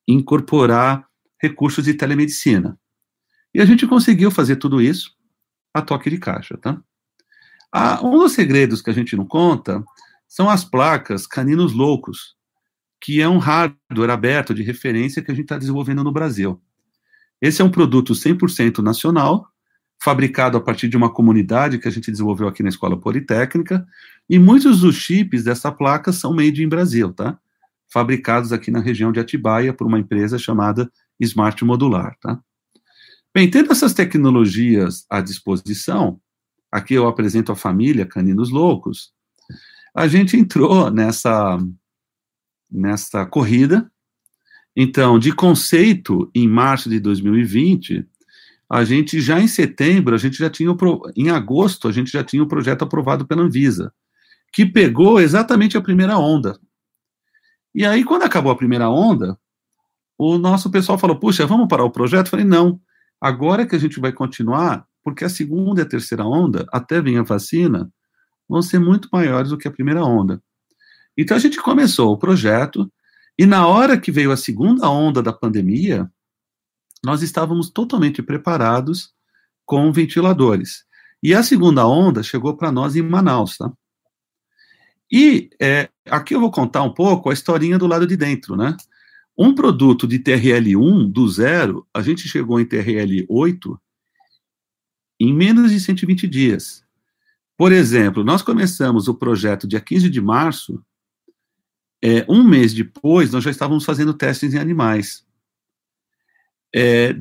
incorporar 0.09 1.08
recursos 1.41 1.85
de 1.85 1.95
telemedicina. 1.95 2.79
E 3.55 3.61
a 3.61 3.65
gente 3.65 3.87
conseguiu 3.87 4.31
fazer 4.31 4.57
tudo 4.57 4.81
isso 4.81 5.17
a 5.73 5.83
toque 5.83 6.11
de 6.11 6.19
caixa, 6.19 6.57
tá? 6.57 6.81
Ah, 7.73 8.01
um 8.03 8.19
dos 8.19 8.33
segredos 8.33 8.81
que 8.81 8.91
a 8.91 8.93
gente 8.95 9.17
não 9.17 9.27
conta 9.27 9.83
são 10.27 10.49
as 10.49 10.65
placas 10.65 11.27
Caninos 11.27 11.73
Loucos, 11.73 12.37
que 13.01 13.21
é 13.21 13.29
um 13.29 13.39
hardware 13.39 14.11
aberto 14.11 14.55
de 14.55 14.63
referência 14.63 15.23
que 15.23 15.31
a 15.31 15.35
gente 15.35 15.45
está 15.45 15.59
desenvolvendo 15.59 16.03
no 16.03 16.13
Brasil. 16.13 16.61
Esse 17.41 17.63
é 17.63 17.65
um 17.65 17.71
produto 17.71 18.13
100% 18.13 18.79
nacional, 18.79 19.47
fabricado 20.03 20.57
a 20.57 20.61
partir 20.61 20.89
de 20.89 20.97
uma 20.97 21.13
comunidade 21.13 21.79
que 21.79 21.89
a 21.89 21.91
gente 21.91 22.11
desenvolveu 22.11 22.49
aqui 22.49 22.63
na 22.63 22.69
Escola 22.69 22.99
Politécnica, 22.99 23.87
e 24.29 24.39
muitos 24.39 24.81
dos 24.81 24.97
chips 24.97 25.45
dessa 25.45 25.71
placa 25.71 26.13
são 26.13 26.35
made 26.35 26.63
in 26.63 26.69
Brasil, 26.69 27.13
tá? 27.13 27.39
Fabricados 27.91 28.53
aqui 28.53 28.71
na 28.71 28.81
região 28.81 29.11
de 29.13 29.21
Atibaia 29.21 29.73
por 29.73 29.87
uma 29.87 29.99
empresa 29.99 30.39
chamada 30.39 30.91
Smart 31.21 31.65
Modular, 31.65 32.17
tá? 32.21 32.41
Bem, 33.35 33.51
tendo 33.51 33.71
essas 33.71 33.93
tecnologias 33.93 35.05
à 35.09 35.21
disposição, 35.21 36.21
aqui 36.73 36.95
eu 36.95 37.07
apresento 37.07 37.53
a 37.53 37.57
família 37.57 38.07
Caninos 38.07 38.51
Loucos, 38.51 39.13
a 39.95 40.07
gente 40.07 40.37
entrou 40.37 40.91
nessa, 40.91 41.59
nessa 42.71 43.27
corrida. 43.27 43.91
Então, 44.77 45.19
de 45.19 45.33
conceito, 45.33 46.31
em 46.35 46.47
março 46.47 46.89
de 46.89 47.01
2020, 47.01 48.07
a 48.71 48.85
gente 48.85 49.21
já 49.21 49.41
em 49.41 49.49
setembro, 49.49 50.15
a 50.15 50.19
gente 50.19 50.37
já 50.37 50.49
tinha, 50.49 50.77
em 51.17 51.31
agosto, 51.31 51.89
a 51.89 51.93
gente 51.93 52.11
já 52.11 52.23
tinha 52.23 52.43
o 52.43 52.49
projeto 52.49 52.83
aprovado 52.83 53.27
pela 53.27 53.43
Anvisa, 53.43 53.93
que 54.53 54.67
pegou 54.67 55.21
exatamente 55.21 55.77
a 55.77 55.83
primeira 55.83 56.19
onda. 56.19 56.59
E 57.75 57.85
aí, 57.85 58.05
quando 58.05 58.23
acabou 58.23 58.53
a 58.53 58.57
primeira 58.57 58.89
onda, 58.89 59.39
o 60.19 60.37
nosso 60.37 60.69
pessoal 60.71 60.99
falou, 60.99 61.17
puxa, 61.19 61.47
vamos 61.47 61.69
parar 61.69 61.85
o 61.85 61.91
projeto? 61.91 62.27
Eu 62.27 62.31
falei, 62.31 62.45
não, 62.45 62.81
agora 63.21 63.65
que 63.65 63.77
a 63.77 63.79
gente 63.79 64.01
vai 64.01 64.13
continuar, 64.13 64.85
porque 65.05 65.25
a 65.25 65.29
segunda 65.29 65.81
e 65.81 65.85
a 65.85 65.89
terceira 65.89 66.25
onda, 66.25 66.67
até 66.73 67.01
vir 67.01 67.19
a 67.19 67.23
vacina, 67.23 67.89
vão 68.49 68.61
ser 68.61 68.81
muito 68.81 69.09
maiores 69.13 69.51
do 69.51 69.57
que 69.57 69.69
a 69.69 69.71
primeira 69.71 70.05
onda. 70.05 70.43
Então, 71.17 71.37
a 71.37 71.41
gente 71.41 71.63
começou 71.63 72.13
o 72.13 72.19
projeto, 72.19 72.91
e 73.39 73.47
na 73.47 73.67
hora 73.69 73.99
que 73.99 74.11
veio 74.11 74.33
a 74.33 74.37
segunda 74.37 74.91
onda 74.91 75.23
da 75.23 75.33
pandemia, 75.33 76.11
nós 77.05 77.23
estávamos 77.23 77.71
totalmente 77.71 78.21
preparados 78.21 79.13
com 79.65 79.93
ventiladores. 79.93 80.85
E 81.23 81.35
a 81.35 81.43
segunda 81.43 81.87
onda 81.87 82.23
chegou 82.23 82.57
para 82.57 82.73
nós 82.73 82.97
em 82.97 83.03
Manaus, 83.03 83.57
tá? 83.57 83.73
E 85.11 85.49
é, 85.61 85.89
aqui 86.07 86.35
eu 86.35 86.41
vou 86.41 86.51
contar 86.51 86.83
um 86.83 86.93
pouco 86.93 87.31
a 87.31 87.33
historinha 87.33 87.79
do 87.79 87.87
lado 87.87 88.07
de 88.07 88.17
dentro, 88.17 88.57
né? 88.57 88.77
Um 89.39 89.55
produto 89.55 90.07
de 90.09 90.19
TRL1 90.19 91.13
do 91.13 91.29
zero, 91.29 91.87
a 91.95 92.03
gente 92.03 92.27
chegou 92.27 92.59
em 92.59 92.67
TRL8 92.67 93.79
em 95.21 95.33
menos 95.33 95.71
de 95.71 95.79
120 95.79 96.27
dias. 96.27 96.85
Por 97.57 97.73
exemplo, 97.73 98.25
nós 98.25 98.43
começamos 98.43 99.09
o 99.09 99.15
projeto 99.15 99.67
dia 99.67 99.81
15 99.81 100.11
de 100.11 100.21
março, 100.21 100.85
é, 102.03 102.25
um 102.29 102.45
mês 102.45 102.73
depois, 102.73 103.33
nós 103.33 103.43
já 103.43 103.51
estávamos 103.51 103.85
fazendo 103.85 104.15
testes 104.15 104.55
em 104.55 104.59
animais. 104.59 105.25
É, 106.75 107.19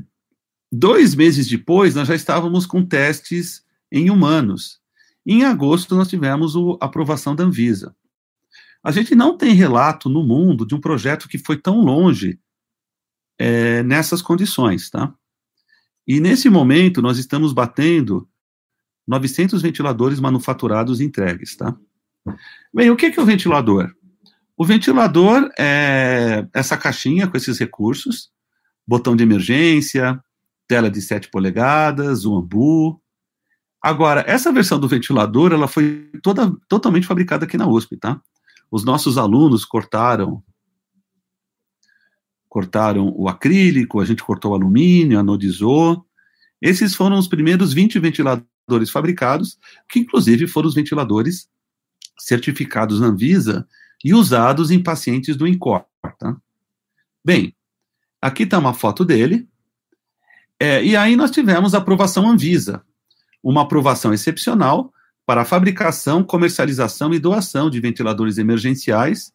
dois 0.71 1.15
meses 1.15 1.47
depois, 1.47 1.95
nós 1.95 2.07
já 2.07 2.15
estávamos 2.15 2.65
com 2.65 2.85
testes 2.85 3.65
em 3.91 4.11
humanos. 4.11 4.79
Em 5.25 5.43
agosto, 5.43 5.95
nós 5.95 6.07
tivemos 6.07 6.55
a 6.79 6.85
aprovação 6.85 7.35
da 7.35 7.43
Anvisa. 7.43 7.95
A 8.83 8.91
gente 8.91 9.15
não 9.15 9.37
tem 9.37 9.53
relato 9.53 10.09
no 10.09 10.23
mundo 10.23 10.65
de 10.65 10.75
um 10.75 10.79
projeto 10.79 11.27
que 11.27 11.37
foi 11.37 11.57
tão 11.57 11.81
longe 11.81 12.39
é, 13.37 13.83
nessas 13.83 14.21
condições, 14.21 14.89
tá? 14.89 15.13
E 16.07 16.19
nesse 16.19 16.49
momento, 16.49 17.01
nós 17.01 17.17
estamos 17.17 17.51
batendo 17.51 18.27
900 19.07 19.61
ventiladores 19.61 20.19
manufaturados 20.19 21.01
entregues, 21.01 21.55
tá? 21.55 21.75
Bem, 22.73 22.89
o 22.89 22.95
que 22.95 23.07
é 23.07 23.21
o 23.21 23.25
ventilador? 23.25 23.93
O 24.55 24.65
ventilador 24.65 25.49
é 25.57 26.47
essa 26.53 26.77
caixinha 26.77 27.27
com 27.27 27.37
esses 27.37 27.59
recursos, 27.59 28.31
botão 28.87 29.15
de 29.15 29.23
emergência, 29.23 30.21
tela 30.67 30.89
de 30.89 31.01
7 31.01 31.29
polegadas, 31.29 32.25
um 32.25 32.35
ambu. 32.35 33.01
Agora, 33.81 34.23
essa 34.27 34.51
versão 34.51 34.79
do 34.79 34.87
ventilador, 34.87 35.53
ela 35.53 35.67
foi 35.67 36.09
toda, 36.23 36.51
totalmente 36.67 37.05
fabricada 37.05 37.45
aqui 37.45 37.57
na 37.57 37.67
USP, 37.67 37.97
tá? 37.97 38.19
Os 38.69 38.83
nossos 38.83 39.17
alunos 39.17 39.65
cortaram 39.65 40.43
cortaram 42.49 43.13
o 43.15 43.27
acrílico, 43.27 43.99
a 43.99 44.05
gente 44.05 44.23
cortou 44.23 44.51
o 44.51 44.55
alumínio, 44.55 45.19
anodizou. 45.19 46.03
Esses 46.61 46.95
foram 46.95 47.17
os 47.17 47.27
primeiros 47.27 47.71
20 47.71 47.99
ventiladores 47.99 48.89
fabricados, 48.89 49.59
que 49.87 49.99
inclusive 49.99 50.47
foram 50.47 50.67
os 50.67 50.73
ventiladores 50.73 51.47
certificados 52.17 52.99
na 52.99 53.07
Anvisa 53.07 53.67
e 54.03 54.13
usados 54.13 54.71
em 54.71 54.81
pacientes 54.81 55.35
do 55.35 55.45
INCOR. 55.45 55.85
Tá? 56.17 56.35
Bem, 57.23 57.55
aqui 58.19 58.43
está 58.43 58.57
uma 58.57 58.73
foto 58.73 59.05
dele, 59.05 59.47
é, 60.59 60.83
e 60.83 60.95
aí 60.95 61.15
nós 61.15 61.29
tivemos 61.29 61.75
a 61.75 61.77
aprovação 61.77 62.27
Anvisa, 62.27 62.83
uma 63.43 63.61
aprovação 63.61 64.13
excepcional 64.13 64.91
para 65.27 65.41
a 65.41 65.45
fabricação, 65.45 66.23
comercialização 66.23 67.13
e 67.13 67.19
doação 67.19 67.69
de 67.69 67.81
ventiladores 67.81 68.37
emergenciais 68.37 69.33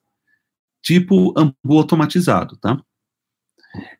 tipo 0.83 1.35
ambu 1.39 1.79
automatizado, 1.79 2.57
tá? 2.57 2.83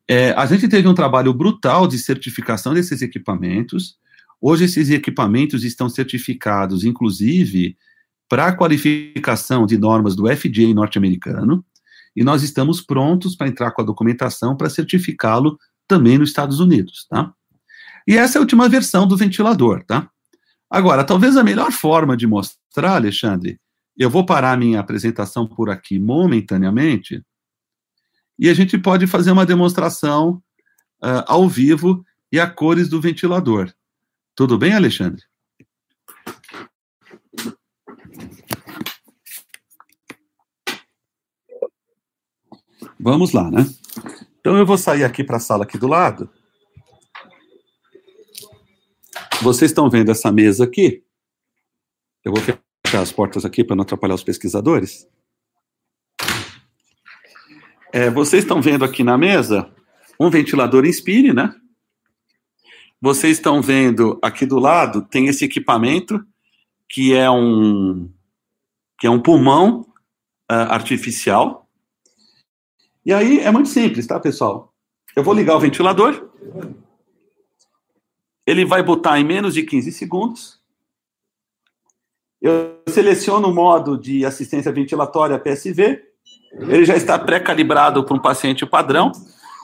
É, 0.09 0.33
a 0.33 0.47
gente 0.47 0.67
teve 0.69 0.89
um 0.89 0.95
trabalho 0.95 1.33
brutal 1.33 1.87
de 1.87 1.99
certificação 1.99 2.75
desses 2.75 3.03
equipamentos. 3.03 3.97
Hoje 4.41 4.65
esses 4.65 4.91
equipamentos 4.91 5.65
estão 5.65 5.89
certificados, 5.89 6.83
inclusive, 6.83 7.77
para 8.29 8.47
a 8.47 8.57
qualificação 8.57 9.67
de 9.67 9.77
normas 9.77 10.17
do 10.17 10.27
FDA 10.27 10.75
norte-americano, 10.75 11.65
e 12.17 12.25
nós 12.25 12.43
estamos 12.43 12.81
prontos 12.81 13.37
para 13.37 13.49
entrar 13.49 13.71
com 13.71 13.83
a 13.83 13.85
documentação 13.85 14.57
para 14.57 14.69
certificá-lo 14.69 15.59
também 15.87 16.19
nos 16.19 16.31
Estados 16.31 16.59
Unidos, 16.59 17.07
tá? 17.09 17.33
E 18.07 18.17
essa 18.17 18.37
é 18.37 18.39
a 18.39 18.43
última 18.43 18.69
versão 18.69 19.07
do 19.07 19.17
ventilador, 19.17 19.85
tá? 19.85 20.11
Agora, 20.75 21.05
talvez 21.05 21.37
a 21.37 21.45
melhor 21.45 21.71
forma 21.71 22.17
de 22.17 22.27
mostrar, 22.27 22.95
Alexandre, 22.95 23.61
eu 23.95 24.09
vou 24.09 24.25
parar 24.25 24.57
minha 24.57 24.81
apresentação 24.81 25.47
por 25.47 25.69
aqui 25.69 25.99
momentaneamente, 25.99 27.23
e 28.39 28.49
a 28.49 28.55
gente 28.55 28.79
pode 28.79 29.07
fazer 29.07 29.33
uma 29.33 29.45
demonstração 29.45 30.43
uh, 31.05 31.25
ao 31.27 31.47
vivo 31.47 32.03
e 32.33 32.41
a 32.41 32.49
cores 32.49 32.89
do 32.89 33.03
ventilador. 33.03 33.71
Tudo 34.35 34.57
bem, 34.57 34.73
Alexandre? 34.73 35.23
Vamos 42.99 43.33
lá, 43.33 43.51
né? 43.51 43.67
Então 44.41 44.57
eu 44.57 44.65
vou 44.65 44.79
sair 44.79 45.05
aqui 45.05 45.23
para 45.23 45.37
a 45.37 45.41
sala 45.41 45.65
aqui 45.65 45.77
do 45.77 45.87
lado. 45.87 46.31
Vocês 49.43 49.73
estão 49.73 49.91
vendo 49.91 50.09
essa 50.09 50.31
mesa 50.31 50.63
aqui? 50.63 51.03
Eu 52.25 52.33
vou 52.33 52.41
fechar 52.41 53.03
as 53.03 53.11
portas 53.11 53.45
aqui 53.45 53.65
para 53.65 53.75
não 53.75 53.83
atrapalhar 53.83 54.15
os 54.15 54.23
pesquisadores. 54.23 55.09
É, 57.93 58.09
vocês 58.09 58.45
estão 58.45 58.63
vendo 58.63 58.85
aqui 58.85 59.03
na 59.03 59.19
mesa 59.19 59.69
um 60.19 60.31
ventilador 60.31 60.87
Inspire, 60.87 61.33
né? 61.33 61.53
Vocês 63.01 63.39
estão 63.39 63.61
vendo 63.61 64.17
aqui 64.23 64.47
do 64.47 64.61
lado 64.61 65.03
tem 65.03 65.27
esse 65.27 65.45
equipamento 65.45 66.25
que 66.89 67.13
é 67.13 67.29
um 67.29 68.09
que 68.97 69.09
é 69.09 69.11
um 69.11 69.21
pulmão 69.21 69.81
uh, 70.51 70.71
artificial. 70.71 71.69
E 73.05 73.13
aí 73.13 73.41
é 73.41 73.51
muito 73.51 73.69
simples, 73.69 74.07
tá, 74.07 74.21
pessoal? 74.21 74.73
Eu 75.17 75.25
vou 75.25 75.35
ligar 75.35 75.57
o 75.57 75.61
ventilador. 75.61 76.31
Ele 78.47 78.65
vai 78.65 78.83
botar 78.83 79.19
em 79.19 79.25
menos 79.25 79.55
de 79.55 79.63
15 79.63 79.93
segundos. 79.93 80.61
Eu 82.41 82.83
seleciono 82.89 83.49
o 83.49 83.55
modo 83.55 83.97
de 83.97 84.25
assistência 84.25 84.73
ventilatória 84.73 85.39
PSV 85.39 86.13
ele 86.53 86.85
já 86.85 86.97
está 86.97 87.19
pré-calibrado 87.19 88.05
para 88.05 88.15
um 88.15 88.21
paciente 88.21 88.67
padrão, 88.67 89.11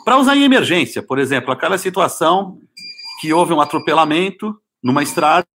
para 0.05 0.19
usar 0.19 0.37
em 0.37 0.45
emergência, 0.45 1.03
por 1.03 1.19
exemplo, 1.19 1.53
aquela 1.53 1.77
situação 1.77 2.59
que 3.21 3.33
houve 3.33 3.53
um 3.53 3.61
atropelamento 3.61 4.59
numa 4.83 5.03
estrada 5.03 5.47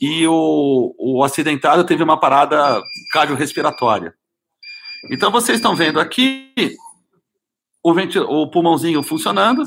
e 0.00 0.26
o, 0.26 0.94
o 0.98 1.22
acidentado 1.22 1.84
teve 1.84 2.02
uma 2.02 2.18
parada 2.18 2.80
cardiorrespiratória. 3.12 4.14
Então, 5.10 5.30
vocês 5.30 5.58
estão 5.58 5.76
vendo 5.76 6.00
aqui 6.00 6.50
o, 7.84 7.92
o 7.92 8.50
pulmãozinho 8.50 9.02
funcionando, 9.02 9.64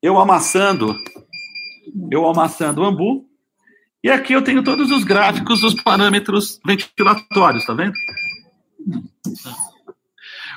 eu 0.00 0.18
amassando, 0.18 0.94
eu 2.10 2.26
amassando 2.26 2.82
o 2.82 2.84
ambu, 2.84 3.26
e 4.02 4.10
aqui 4.10 4.32
eu 4.32 4.42
tenho 4.42 4.64
todos 4.64 4.90
os 4.90 5.04
gráficos 5.04 5.60
dos 5.60 5.80
parâmetros 5.80 6.60
ventilatórios, 6.66 7.64
tá 7.64 7.72
vendo? 7.72 7.92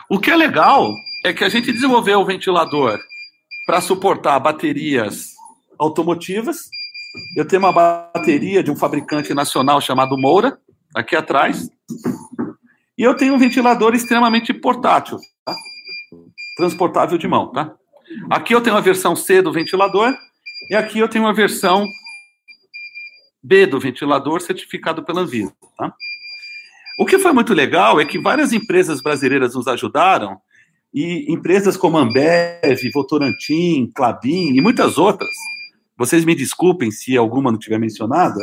O 0.09 0.19
que 0.19 0.31
é 0.31 0.35
legal 0.35 0.91
é 1.23 1.31
que 1.31 1.43
a 1.43 1.49
gente 1.49 1.71
desenvolveu 1.71 2.19
o 2.19 2.25
ventilador 2.25 2.99
para 3.65 3.81
suportar 3.81 4.39
baterias 4.39 5.27
automotivas. 5.77 6.69
Eu 7.37 7.45
tenho 7.45 7.61
uma 7.61 7.71
bateria 7.71 8.63
de 8.63 8.71
um 8.71 8.75
fabricante 8.75 9.33
nacional 9.33 9.79
chamado 9.79 10.17
Moura, 10.17 10.59
aqui 10.93 11.15
atrás. 11.15 11.69
E 12.97 13.03
eu 13.03 13.15
tenho 13.15 13.33
um 13.33 13.39
ventilador 13.39 13.93
extremamente 13.93 14.53
portátil, 14.53 15.19
tá? 15.45 15.55
transportável 16.57 17.17
de 17.17 17.27
mão. 17.27 17.51
Tá? 17.51 17.73
Aqui 18.29 18.53
eu 18.53 18.61
tenho 18.61 18.77
a 18.77 18.81
versão 18.81 19.15
C 19.15 19.41
do 19.41 19.51
ventilador 19.51 20.15
e 20.69 20.75
aqui 20.75 20.99
eu 20.99 21.07
tenho 21.07 21.27
a 21.27 21.33
versão 21.33 21.87
B 23.43 23.65
do 23.65 23.79
ventilador 23.79 24.41
certificado 24.41 25.03
pela 25.03 25.21
Anvisa. 25.21 25.53
Tá? 25.77 25.93
O 26.99 27.05
que 27.05 27.19
foi 27.19 27.31
muito 27.33 27.53
legal 27.53 27.99
é 27.99 28.05
que 28.05 28.19
várias 28.19 28.53
empresas 28.53 29.01
brasileiras 29.01 29.55
nos 29.55 29.67
ajudaram, 29.67 30.39
e 30.95 31.25
empresas 31.31 31.75
como 31.75 31.97
Ambev, 31.97 32.89
Votorantim, 32.93 33.91
Clabin 33.93 34.55
e 34.55 34.61
muitas 34.61 34.97
outras, 34.97 35.29
vocês 35.97 36.23
me 36.23 36.33
desculpem 36.33 36.89
se 36.89 37.17
alguma 37.17 37.51
não 37.51 37.59
tiver 37.59 37.77
mencionada, 37.77 38.39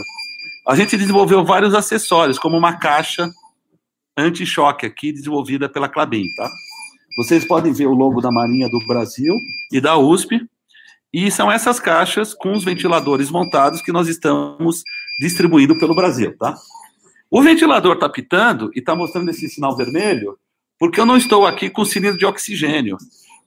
a 0.68 0.76
gente 0.76 0.96
desenvolveu 0.98 1.44
vários 1.46 1.74
acessórios, 1.74 2.38
como 2.38 2.56
uma 2.56 2.76
caixa 2.76 3.30
anti-choque 4.18 4.84
aqui, 4.84 5.12
desenvolvida 5.12 5.66
pela 5.66 5.88
Clabin, 5.88 6.26
tá? 6.36 6.50
Vocês 7.16 7.44
podem 7.44 7.72
ver 7.72 7.86
o 7.86 7.94
logo 7.94 8.20
da 8.20 8.30
Marinha 8.30 8.68
do 8.68 8.78
Brasil 8.86 9.34
e 9.72 9.80
da 9.80 9.96
USP, 9.96 10.46
e 11.12 11.30
são 11.30 11.50
essas 11.50 11.78
caixas 11.78 12.32
com 12.32 12.52
os 12.52 12.64
ventiladores 12.64 13.30
montados 13.30 13.82
que 13.82 13.92
nós 13.92 14.08
estamos 14.08 14.82
distribuindo 15.18 15.78
pelo 15.78 15.94
Brasil, 15.94 16.36
tá? 16.38 16.56
O 17.30 17.42
ventilador 17.42 17.94
está 17.94 18.08
pitando 18.08 18.70
e 18.74 18.78
está 18.78 18.94
mostrando 18.94 19.30
esse 19.30 19.48
sinal 19.48 19.76
vermelho 19.76 20.38
porque 20.78 21.00
eu 21.00 21.06
não 21.06 21.16
estou 21.16 21.46
aqui 21.46 21.70
com 21.70 21.84
cilindro 21.84 22.18
de 22.18 22.26
oxigênio. 22.26 22.96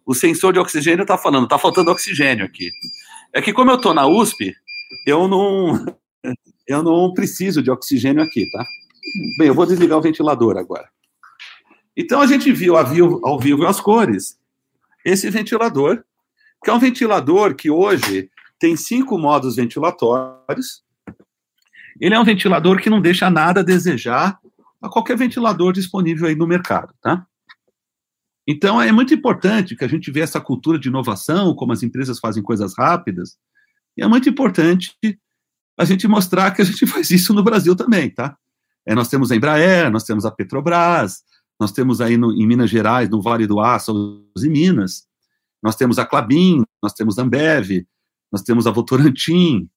O 0.06 0.13
sensor 0.13 0.54
de 0.54 0.60
oxigênio 0.60 1.01
está 1.01 1.17
falando, 1.17 1.43
está 1.43 1.58
faltando 1.58 1.91
oxigênio 1.91 2.45
aqui. 2.45 2.69
É 3.34 3.41
que 3.41 3.51
como 3.51 3.71
eu 3.71 3.75
estou 3.75 3.93
na 3.93 4.08
USP, 4.08 4.54
eu 5.06 5.28
não, 5.28 5.86
eu 6.65 6.82
não 6.82 7.13
preciso 7.13 7.62
de 7.62 7.69
oxigênio 7.69 8.23
aqui, 8.23 8.49
tá? 8.49 8.65
Bem, 9.38 9.47
eu 9.47 9.54
vou 9.54 9.65
desligar 9.65 9.97
o 9.97 10.01
ventilador 10.01 10.58
agora. 10.58 10.88
Então 11.97 12.21
a 12.21 12.28
gente 12.28 12.51
viu 12.51 12.78
ao 12.78 12.86
vivo, 12.86 13.19
ao 13.23 13.39
vivo 13.39 13.65
as 13.65 13.80
cores 13.80 14.38
esse 15.06 15.30
ventilador, 15.30 16.04
que 16.65 16.71
é 16.71 16.73
um 16.73 16.80
ventilador 16.80 17.54
que 17.54 17.69
hoje 17.69 18.28
tem 18.60 18.75
cinco 18.75 19.19
modos 19.19 19.56
ventilatórios, 19.56 20.84
ele 22.01 22.15
é 22.15 22.19
um 22.19 22.25
ventilador 22.25 22.82
que 22.82 22.89
não 22.89 22.99
deixa 22.99 23.30
nada 23.30 23.60
a 23.60 23.63
desejar 23.63 24.39
a 24.82 24.89
qualquer 24.89 25.15
ventilador 25.15 25.71
disponível 25.71 26.28
aí 26.28 26.36
no 26.36 26.47
mercado, 26.47 26.91
tá? 26.99 27.23
Então 28.47 28.82
é 28.82 28.91
muito 28.91 29.13
importante 29.13 29.75
que 29.75 29.86
a 29.86 29.88
gente 29.88 30.10
veja 30.10 30.23
essa 30.23 30.41
cultura 30.41 30.80
de 30.80 30.89
inovação, 30.89 31.54
como 31.54 31.71
as 31.71 31.84
empresas 31.84 32.17
fazem 32.17 32.41
coisas 32.41 32.73
rápidas, 32.75 33.38
e 33.95 34.01
é 34.01 34.08
muito 34.08 34.28
importante 34.28 34.97
a 35.78 35.86
gente 35.86 36.08
mostrar 36.08 36.49
que 36.49 36.63
a 36.63 36.65
gente 36.65 36.86
faz 36.88 37.12
isso 37.12 37.32
no 37.32 37.43
Brasil 37.43 37.75
também, 37.75 38.10
tá? 38.10 38.36
É, 38.88 38.95
nós 38.95 39.08
temos 39.08 39.32
a 39.32 39.36
Embraer, 39.36 39.91
nós 39.91 40.04
temos 40.04 40.25
a 40.25 40.32
Petrobras, 40.32 41.21
nós 41.60 41.71
temos 41.71 42.01
aí 42.01 42.17
no, 42.17 42.34
em 42.34 42.47
Minas 42.47 42.71
Gerais, 42.71 43.08
no 43.08 43.21
Vale 43.21 43.45
do 43.45 43.60
Aço 43.60 44.25
e 44.36 44.49
Minas, 44.49 45.08
nós 45.65 45.75
temos 45.75 45.97
a 45.97 46.06
Clabin, 46.06 46.63
nós 46.80 46.93
temos 46.93 47.17
a 47.17 47.23
Ambev, 47.23 47.88
nós 48.32 48.43
temos 48.43 48.67
a 48.67 48.71
Votorantim, 48.71 49.67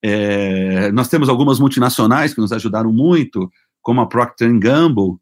é, 0.00 0.92
nós 0.92 1.08
temos 1.08 1.28
algumas 1.28 1.58
multinacionais 1.58 2.32
que 2.32 2.40
nos 2.40 2.52
ajudaram 2.52 2.92
muito, 2.92 3.50
como 3.82 4.00
a 4.00 4.06
Procter 4.06 4.56
Gamble. 4.60 5.16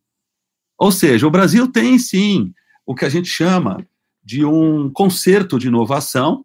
Ou 0.78 0.92
seja, 0.92 1.26
o 1.26 1.30
Brasil 1.30 1.66
tem 1.72 1.98
sim 1.98 2.52
o 2.84 2.94
que 2.94 3.06
a 3.06 3.08
gente 3.08 3.26
chama 3.26 3.86
de 4.22 4.44
um 4.44 4.90
concerto 4.90 5.58
de 5.58 5.68
inovação, 5.68 6.44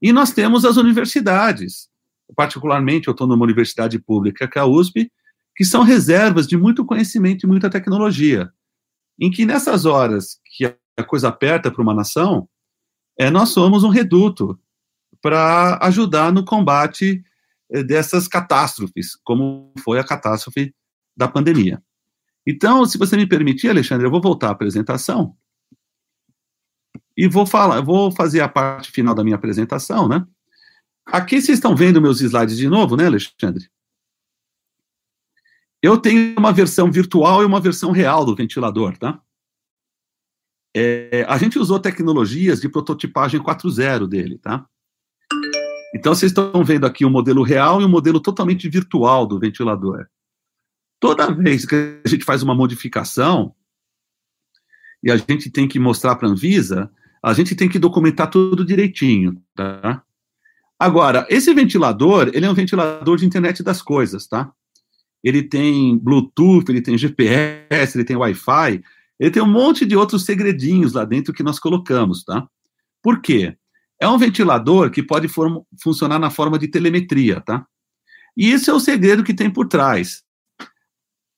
e 0.00 0.12
nós 0.12 0.30
temos 0.30 0.64
as 0.64 0.76
universidades. 0.76 1.88
Particularmente, 2.36 3.08
eu 3.08 3.12
estou 3.12 3.26
numa 3.26 3.42
universidade 3.42 3.98
pública, 3.98 4.46
que 4.46 4.60
é 4.60 4.62
a 4.62 4.66
USP, 4.66 5.10
que 5.56 5.64
são 5.64 5.82
reservas 5.82 6.46
de 6.46 6.56
muito 6.56 6.84
conhecimento 6.84 7.46
e 7.46 7.48
muita 7.48 7.68
tecnologia. 7.68 8.48
Em 9.20 9.28
que 9.28 9.44
nessas 9.44 9.86
horas 9.86 10.38
que 10.56 10.64
a 10.96 11.04
coisa 11.04 11.28
aperta 11.28 11.68
para 11.68 11.82
uma 11.82 11.94
nação, 11.94 12.48
é, 13.18 13.30
nós 13.30 13.50
somos 13.50 13.84
um 13.84 13.88
reduto 13.88 14.58
para 15.20 15.78
ajudar 15.82 16.32
no 16.32 16.44
combate 16.44 17.22
é, 17.70 17.82
dessas 17.82 18.26
catástrofes, 18.26 19.16
como 19.22 19.72
foi 19.82 19.98
a 19.98 20.04
catástrofe 20.04 20.74
da 21.16 21.28
pandemia. 21.28 21.82
Então, 22.46 22.84
se 22.84 22.98
você 22.98 23.16
me 23.16 23.26
permitir, 23.26 23.68
Alexandre, 23.68 24.06
eu 24.06 24.10
vou 24.10 24.20
voltar 24.20 24.48
à 24.48 24.50
apresentação 24.50 25.36
e 27.16 27.28
vou 27.28 27.46
falar, 27.46 27.80
vou 27.80 28.10
fazer 28.10 28.40
a 28.40 28.48
parte 28.48 28.90
final 28.90 29.14
da 29.14 29.22
minha 29.22 29.36
apresentação, 29.36 30.08
né? 30.08 30.26
Aqui 31.06 31.40
vocês 31.40 31.58
estão 31.58 31.76
vendo 31.76 32.00
meus 32.00 32.20
slides 32.20 32.56
de 32.56 32.68
novo, 32.68 32.96
né, 32.96 33.06
Alexandre? 33.06 33.68
Eu 35.80 35.98
tenho 35.98 36.38
uma 36.38 36.52
versão 36.52 36.90
virtual 36.90 37.42
e 37.42 37.44
uma 37.44 37.60
versão 37.60 37.90
real 37.90 38.24
do 38.24 38.34
ventilador, 38.34 38.96
tá? 38.96 39.20
É, 40.74 41.24
a 41.28 41.36
gente 41.36 41.58
usou 41.58 41.78
tecnologias 41.78 42.60
de 42.60 42.68
prototipagem 42.68 43.40
4.0 43.40 44.06
dele, 44.06 44.38
tá? 44.38 44.66
Então, 45.94 46.14
vocês 46.14 46.32
estão 46.32 46.64
vendo 46.64 46.86
aqui 46.86 47.04
o 47.04 47.08
um 47.08 47.10
modelo 47.10 47.42
real 47.42 47.80
e 47.82 47.84
um 47.84 47.88
modelo 47.88 48.18
totalmente 48.18 48.68
virtual 48.68 49.26
do 49.26 49.38
ventilador. 49.38 50.06
Toda 50.98 51.30
vez 51.30 51.66
que 51.66 52.00
a 52.04 52.08
gente 52.08 52.24
faz 52.24 52.42
uma 52.42 52.54
modificação 52.54 53.54
e 55.02 55.10
a 55.10 55.16
gente 55.16 55.50
tem 55.50 55.68
que 55.68 55.78
mostrar 55.78 56.16
para 56.16 56.28
a 56.28 56.30
Anvisa, 56.30 56.90
a 57.22 57.34
gente 57.34 57.54
tem 57.54 57.68
que 57.68 57.78
documentar 57.78 58.30
tudo 58.30 58.64
direitinho, 58.64 59.42
tá? 59.54 60.02
Agora, 60.78 61.26
esse 61.28 61.52
ventilador, 61.52 62.30
ele 62.32 62.46
é 62.46 62.50
um 62.50 62.54
ventilador 62.54 63.16
de 63.16 63.26
internet 63.26 63.62
das 63.62 63.82
coisas, 63.82 64.26
tá? 64.26 64.50
Ele 65.22 65.42
tem 65.42 65.96
Bluetooth, 65.96 66.68
ele 66.68 66.80
tem 66.80 66.98
GPS, 66.98 67.96
ele 67.96 68.04
tem 68.04 68.16
Wi-Fi, 68.16 68.82
ele 69.22 69.30
tem 69.30 69.40
um 69.40 69.46
monte 69.46 69.86
de 69.86 69.96
outros 69.96 70.24
segredinhos 70.24 70.94
lá 70.94 71.04
dentro 71.04 71.32
que 71.32 71.44
nós 71.44 71.60
colocamos, 71.60 72.24
tá? 72.24 72.44
Por 73.00 73.22
quê? 73.22 73.56
É 74.00 74.08
um 74.08 74.18
ventilador 74.18 74.90
que 74.90 75.00
pode 75.00 75.28
funcionar 75.80 76.18
na 76.18 76.28
forma 76.28 76.58
de 76.58 76.66
telemetria, 76.66 77.40
tá? 77.40 77.64
E 78.36 78.50
esse 78.50 78.68
é 78.68 78.72
o 78.72 78.80
segredo 78.80 79.22
que 79.22 79.32
tem 79.32 79.48
por 79.48 79.68
trás. 79.68 80.24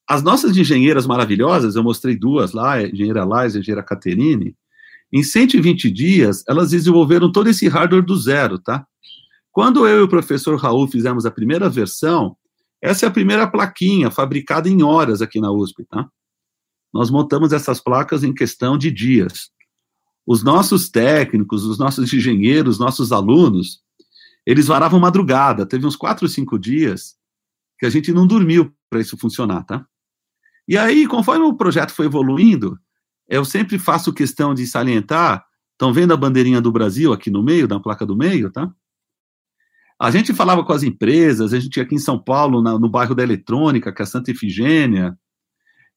As 0.09 0.23
nossas 0.23 0.57
engenheiras 0.57 1.07
maravilhosas, 1.07 1.77
eu 1.77 1.83
mostrei 1.83 2.16
duas 2.16 2.53
lá, 2.53 2.83
engenheira 2.83 3.23
Lais 3.23 3.55
e 3.55 3.59
engenheira 3.59 3.83
Caterine, 3.83 4.57
em 5.12 5.23
120 5.23 5.90
dias, 5.90 6.42
elas 6.49 6.70
desenvolveram 6.70 7.31
todo 7.31 7.51
esse 7.51 7.68
hardware 7.68 8.03
do 8.03 8.16
zero, 8.16 8.59
tá? 8.59 8.87
Quando 9.53 9.87
eu 9.87 9.99
e 9.99 10.03
o 10.05 10.09
professor 10.09 10.57
Raul 10.57 10.88
fizemos 10.88 11.27
a 11.27 11.31
primeira 11.31 11.68
versão, 11.68 12.35
essa 12.81 13.05
é 13.05 13.09
a 13.11 13.12
primeira 13.12 13.47
plaquinha 13.47 14.11
fabricada 14.11 14.70
em 14.70 14.83
horas 14.83 15.20
aqui 15.20 15.38
na 15.38 15.53
USP, 15.53 15.85
tá? 15.85 16.09
Nós 16.94 17.11
montamos 17.11 17.52
essas 17.52 17.80
placas 17.80 18.22
em 18.22 18.33
questão 18.33 18.78
de 18.78 18.88
dias. 18.88 19.50
Os 20.24 20.44
nossos 20.44 20.88
técnicos, 20.88 21.64
os 21.64 21.76
nossos 21.76 22.12
engenheiros, 22.14 22.78
nossos 22.78 23.11
alunos, 23.11 23.80
eles 24.46 24.68
varavam 24.68 25.00
madrugada. 25.00 25.66
Teve 25.66 25.85
uns 25.85 25.96
quatro 25.96 26.24
ou 26.24 26.30
cinco 26.30 26.57
dias 26.57 27.16
que 27.80 27.85
a 27.85 27.90
gente 27.90 28.12
não 28.12 28.28
dormiu 28.28 28.72
para 28.88 29.00
isso 29.00 29.18
funcionar, 29.18 29.64
tá? 29.64 29.85
E 30.68 30.78
aí, 30.78 31.07
conforme 31.09 31.44
o 31.44 31.57
projeto 31.57 31.90
foi 31.90 32.07
evoluindo, 32.07 32.78
eu 33.28 33.44
sempre 33.44 33.76
faço 33.76 34.12
questão 34.12 34.54
de 34.54 34.64
salientar, 34.64 35.44
estão 35.72 35.92
vendo 35.92 36.14
a 36.14 36.16
bandeirinha 36.16 36.61
do 36.61 36.70
Brasil 36.70 37.12
aqui 37.12 37.28
no 37.28 37.42
meio, 37.42 37.66
da 37.66 37.80
placa 37.80 38.07
do 38.07 38.16
meio, 38.16 38.52
tá? 38.52 38.72
A 40.00 40.11
gente 40.12 40.33
falava 40.33 40.64
com 40.64 40.72
as 40.72 40.85
empresas, 40.85 41.52
a 41.52 41.59
gente 41.59 41.80
aqui 41.80 41.96
em 41.96 41.98
São 41.98 42.18
Paulo, 42.18 42.62
na, 42.62 42.78
no 42.78 42.88
bairro 42.88 43.14
da 43.14 43.22
Eletrônica, 43.22 43.92
que 43.92 44.00
é 44.00 44.04
a 44.04 44.07
Santa 44.07 44.30
Efigênia, 44.30 45.18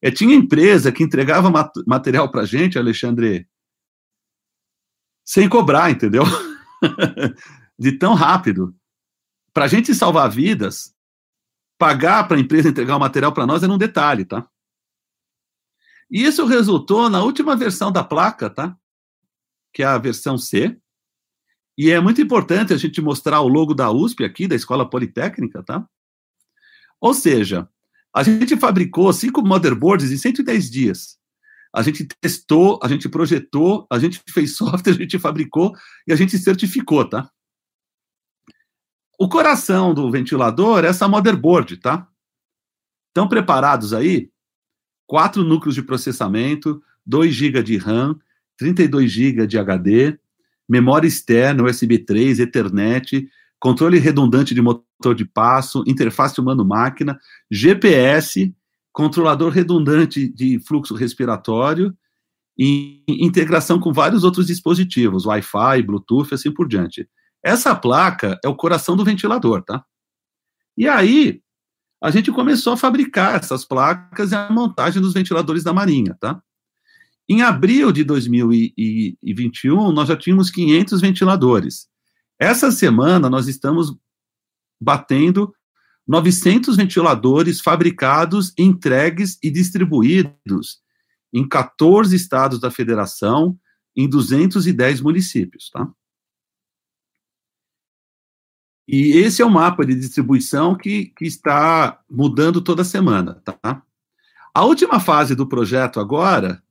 é, 0.00 0.10
tinha 0.10 0.34
empresa 0.34 0.92
que 0.92 1.02
entregava 1.02 1.50
mat 1.50 1.72
material 1.86 2.30
para 2.30 2.44
gente, 2.44 2.78
Alexandre, 2.78 3.48
sem 5.24 5.48
cobrar, 5.48 5.90
entendeu? 5.90 6.22
de 7.78 7.92
tão 7.92 8.14
rápido. 8.14 8.74
Para 9.52 9.64
a 9.64 9.68
gente 9.68 9.94
salvar 9.94 10.30
vidas, 10.30 10.94
pagar 11.76 12.26
para 12.26 12.36
a 12.36 12.40
empresa 12.40 12.68
entregar 12.68 12.96
o 12.96 13.00
material 13.00 13.32
para 13.32 13.46
nós 13.46 13.62
era 13.62 13.72
um 13.72 13.78
detalhe, 13.78 14.24
tá? 14.24 14.48
E 16.10 16.24
isso 16.24 16.46
resultou 16.46 17.10
na 17.10 17.22
última 17.22 17.56
versão 17.56 17.92
da 17.92 18.02
placa, 18.02 18.48
tá? 18.48 18.76
Que 19.72 19.82
é 19.82 19.86
a 19.86 19.98
versão 19.98 20.38
C. 20.38 20.78
E 21.76 21.90
é 21.90 22.00
muito 22.00 22.20
importante 22.20 22.72
a 22.72 22.76
gente 22.76 23.00
mostrar 23.00 23.40
o 23.40 23.48
logo 23.48 23.74
da 23.74 23.90
USP 23.90 24.24
aqui, 24.24 24.48
da 24.48 24.56
Escola 24.56 24.88
Politécnica, 24.88 25.62
tá? 25.62 25.86
Ou 27.00 27.14
seja, 27.14 27.68
a 28.14 28.22
gente 28.22 28.56
fabricou 28.56 29.12
cinco 29.12 29.42
motherboards 29.42 30.10
em 30.10 30.16
110 30.16 30.70
dias. 30.70 31.18
A 31.74 31.82
gente 31.82 32.06
testou, 32.20 32.80
a 32.82 32.88
gente 32.88 33.08
projetou, 33.08 33.86
a 33.90 33.98
gente 33.98 34.22
fez 34.28 34.56
software, 34.56 34.92
a 34.92 34.96
gente 34.96 35.18
fabricou 35.18 35.74
e 36.06 36.12
a 36.12 36.16
gente 36.16 36.38
certificou, 36.38 37.08
tá? 37.08 37.30
O 39.18 39.28
coração 39.28 39.92
do 39.92 40.10
ventilador 40.10 40.84
é 40.84 40.88
essa 40.88 41.08
motherboard, 41.08 41.76
tá? 41.78 42.08
Estão 43.10 43.28
preparados 43.28 43.92
aí? 43.92 44.30
quatro 45.08 45.42
núcleos 45.42 45.74
de 45.74 45.82
processamento, 45.82 46.80
2 47.04 47.34
GB 47.34 47.62
de 47.62 47.76
RAM, 47.78 48.16
32 48.58 49.10
GB 49.10 49.46
de 49.46 49.58
HD, 49.58 50.18
memória 50.68 51.08
externa, 51.08 51.64
USB 51.64 51.98
3, 51.98 52.38
Ethernet, 52.40 53.28
controle 53.60 53.98
redundante 53.98 54.54
de 54.54 54.62
motor 54.62 55.14
de 55.14 55.24
passo, 55.24 55.82
interface 55.86 56.40
humano-máquina, 56.40 57.18
GPS, 57.50 58.54
controlador 58.92 59.50
redundante 59.50 60.28
de 60.28 60.58
fluxo 60.60 60.94
respiratório 60.94 61.96
e 62.58 63.04
integração 63.08 63.78
com 63.78 63.92
vários 63.92 64.24
outros 64.24 64.46
dispositivos, 64.46 65.26
Wi-Fi, 65.26 65.82
Bluetooth, 65.82 66.34
assim 66.34 66.50
por 66.50 66.66
diante. 66.66 67.08
Essa 67.42 67.74
placa 67.74 68.38
é 68.44 68.48
o 68.48 68.56
coração 68.56 68.96
do 68.96 69.04
ventilador, 69.04 69.62
tá? 69.62 69.84
E 70.76 70.88
aí, 70.88 71.40
a 72.02 72.10
gente 72.10 72.32
começou 72.32 72.72
a 72.72 72.76
fabricar 72.76 73.36
essas 73.36 73.64
placas 73.64 74.32
e 74.32 74.34
a 74.34 74.50
montagem 74.50 75.00
dos 75.00 75.14
ventiladores 75.14 75.62
da 75.62 75.72
Marinha, 75.72 76.16
tá? 76.20 76.42
Em 77.28 77.42
abril 77.42 77.92
de 77.92 78.04
2021, 78.04 79.92
nós 79.92 80.08
já 80.08 80.16
tínhamos 80.16 80.50
500 80.50 81.00
ventiladores. 81.00 81.88
Essa 82.38 82.70
semana, 82.70 83.28
nós 83.28 83.48
estamos 83.48 83.96
batendo 84.80 85.54
900 86.06 86.76
ventiladores 86.76 87.60
fabricados, 87.60 88.54
entregues 88.56 89.38
e 89.42 89.50
distribuídos 89.50 90.80
em 91.32 91.46
14 91.46 92.14
estados 92.14 92.60
da 92.60 92.70
federação, 92.70 93.58
em 93.94 94.08
210 94.08 95.00
municípios, 95.00 95.68
tá? 95.70 95.90
E 98.86 99.18
esse 99.18 99.42
é 99.42 99.44
o 99.44 99.50
mapa 99.50 99.84
de 99.84 99.94
distribuição 99.94 100.74
que, 100.74 101.06
que 101.14 101.26
está 101.26 102.00
mudando 102.08 102.62
toda 102.62 102.84
semana, 102.84 103.34
tá? 103.44 103.82
A 104.54 104.64
última 104.64 104.98
fase 104.98 105.34
do 105.34 105.46
projeto 105.46 106.00
agora, 106.00 106.62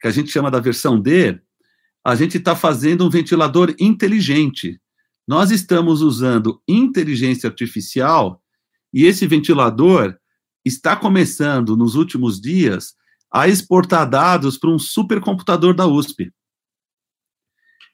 que 0.00 0.08
a 0.08 0.10
gente 0.10 0.32
chama 0.32 0.50
da 0.50 0.58
versão 0.58 1.00
D, 1.00 1.40
a 2.04 2.16
gente 2.16 2.38
está 2.38 2.56
fazendo 2.56 3.06
um 3.06 3.10
ventilador 3.10 3.72
inteligente. 3.78 4.80
Nós 5.26 5.50
estamos 5.50 6.02
usando 6.02 6.60
inteligência 6.66 7.48
artificial 7.48 8.42
e 8.92 9.04
esse 9.04 9.26
ventilador 9.26 10.16
está 10.64 10.96
começando, 10.96 11.76
nos 11.76 11.94
últimos 11.94 12.40
dias, 12.40 12.94
a 13.32 13.48
exportar 13.48 14.08
dados 14.08 14.58
para 14.58 14.70
um 14.70 14.78
supercomputador 14.78 15.74
da 15.74 15.86
USP. 15.86 16.32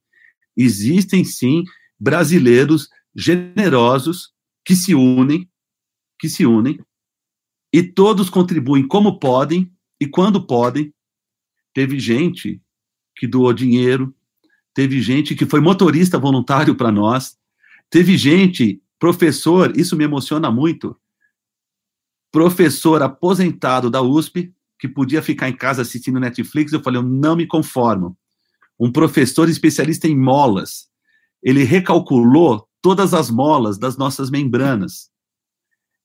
existem 0.56 1.24
sim 1.24 1.62
brasileiros 1.98 2.88
generosos 3.14 4.32
que 4.64 4.74
se 4.74 4.94
unem 4.94 5.48
que 6.18 6.28
se 6.28 6.46
unem 6.46 6.78
e 7.72 7.82
todos 7.82 8.30
contribuem 8.30 8.86
como 8.86 9.18
podem 9.18 9.72
e 10.04 10.08
quando 10.08 10.46
podem. 10.46 10.92
Teve 11.72 11.98
gente 11.98 12.60
que 13.16 13.26
doou 13.26 13.52
dinheiro, 13.52 14.14
teve 14.72 15.00
gente 15.00 15.34
que 15.34 15.46
foi 15.46 15.60
motorista 15.60 16.18
voluntário 16.18 16.74
para 16.74 16.92
nós, 16.92 17.36
teve 17.90 18.16
gente, 18.16 18.80
professor, 18.98 19.76
isso 19.76 19.96
me 19.96 20.04
emociona 20.04 20.50
muito, 20.50 20.96
professor 22.30 23.02
aposentado 23.02 23.88
da 23.88 24.02
USP, 24.02 24.52
que 24.78 24.88
podia 24.88 25.22
ficar 25.22 25.48
em 25.48 25.56
casa 25.56 25.82
assistindo 25.82 26.20
Netflix, 26.20 26.72
eu 26.72 26.82
falei, 26.82 26.98
eu 26.98 27.04
não 27.04 27.36
me 27.36 27.46
conformo. 27.46 28.16
Um 28.78 28.92
professor 28.92 29.48
especialista 29.48 30.06
em 30.06 30.16
molas, 30.16 30.88
ele 31.42 31.62
recalculou 31.62 32.68
todas 32.82 33.14
as 33.14 33.30
molas 33.30 33.78
das 33.78 33.96
nossas 33.96 34.30
membranas 34.30 35.13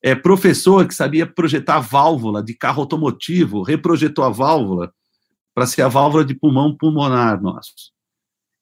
é, 0.02 0.16
professor 0.16 0.88
que 0.88 0.96
sabia 0.96 1.28
projetar 1.28 1.80
válvula 1.80 2.42
de 2.42 2.54
carro 2.54 2.82
automotivo, 2.82 3.62
reprojetou 3.62 4.24
a 4.24 4.30
válvula 4.30 4.94
para 5.54 5.66
ser 5.66 5.82
a 5.82 5.88
válvula 5.88 6.24
de 6.24 6.34
pulmão 6.34 6.76
pulmonar 6.76 7.42
nosso. 7.42 7.74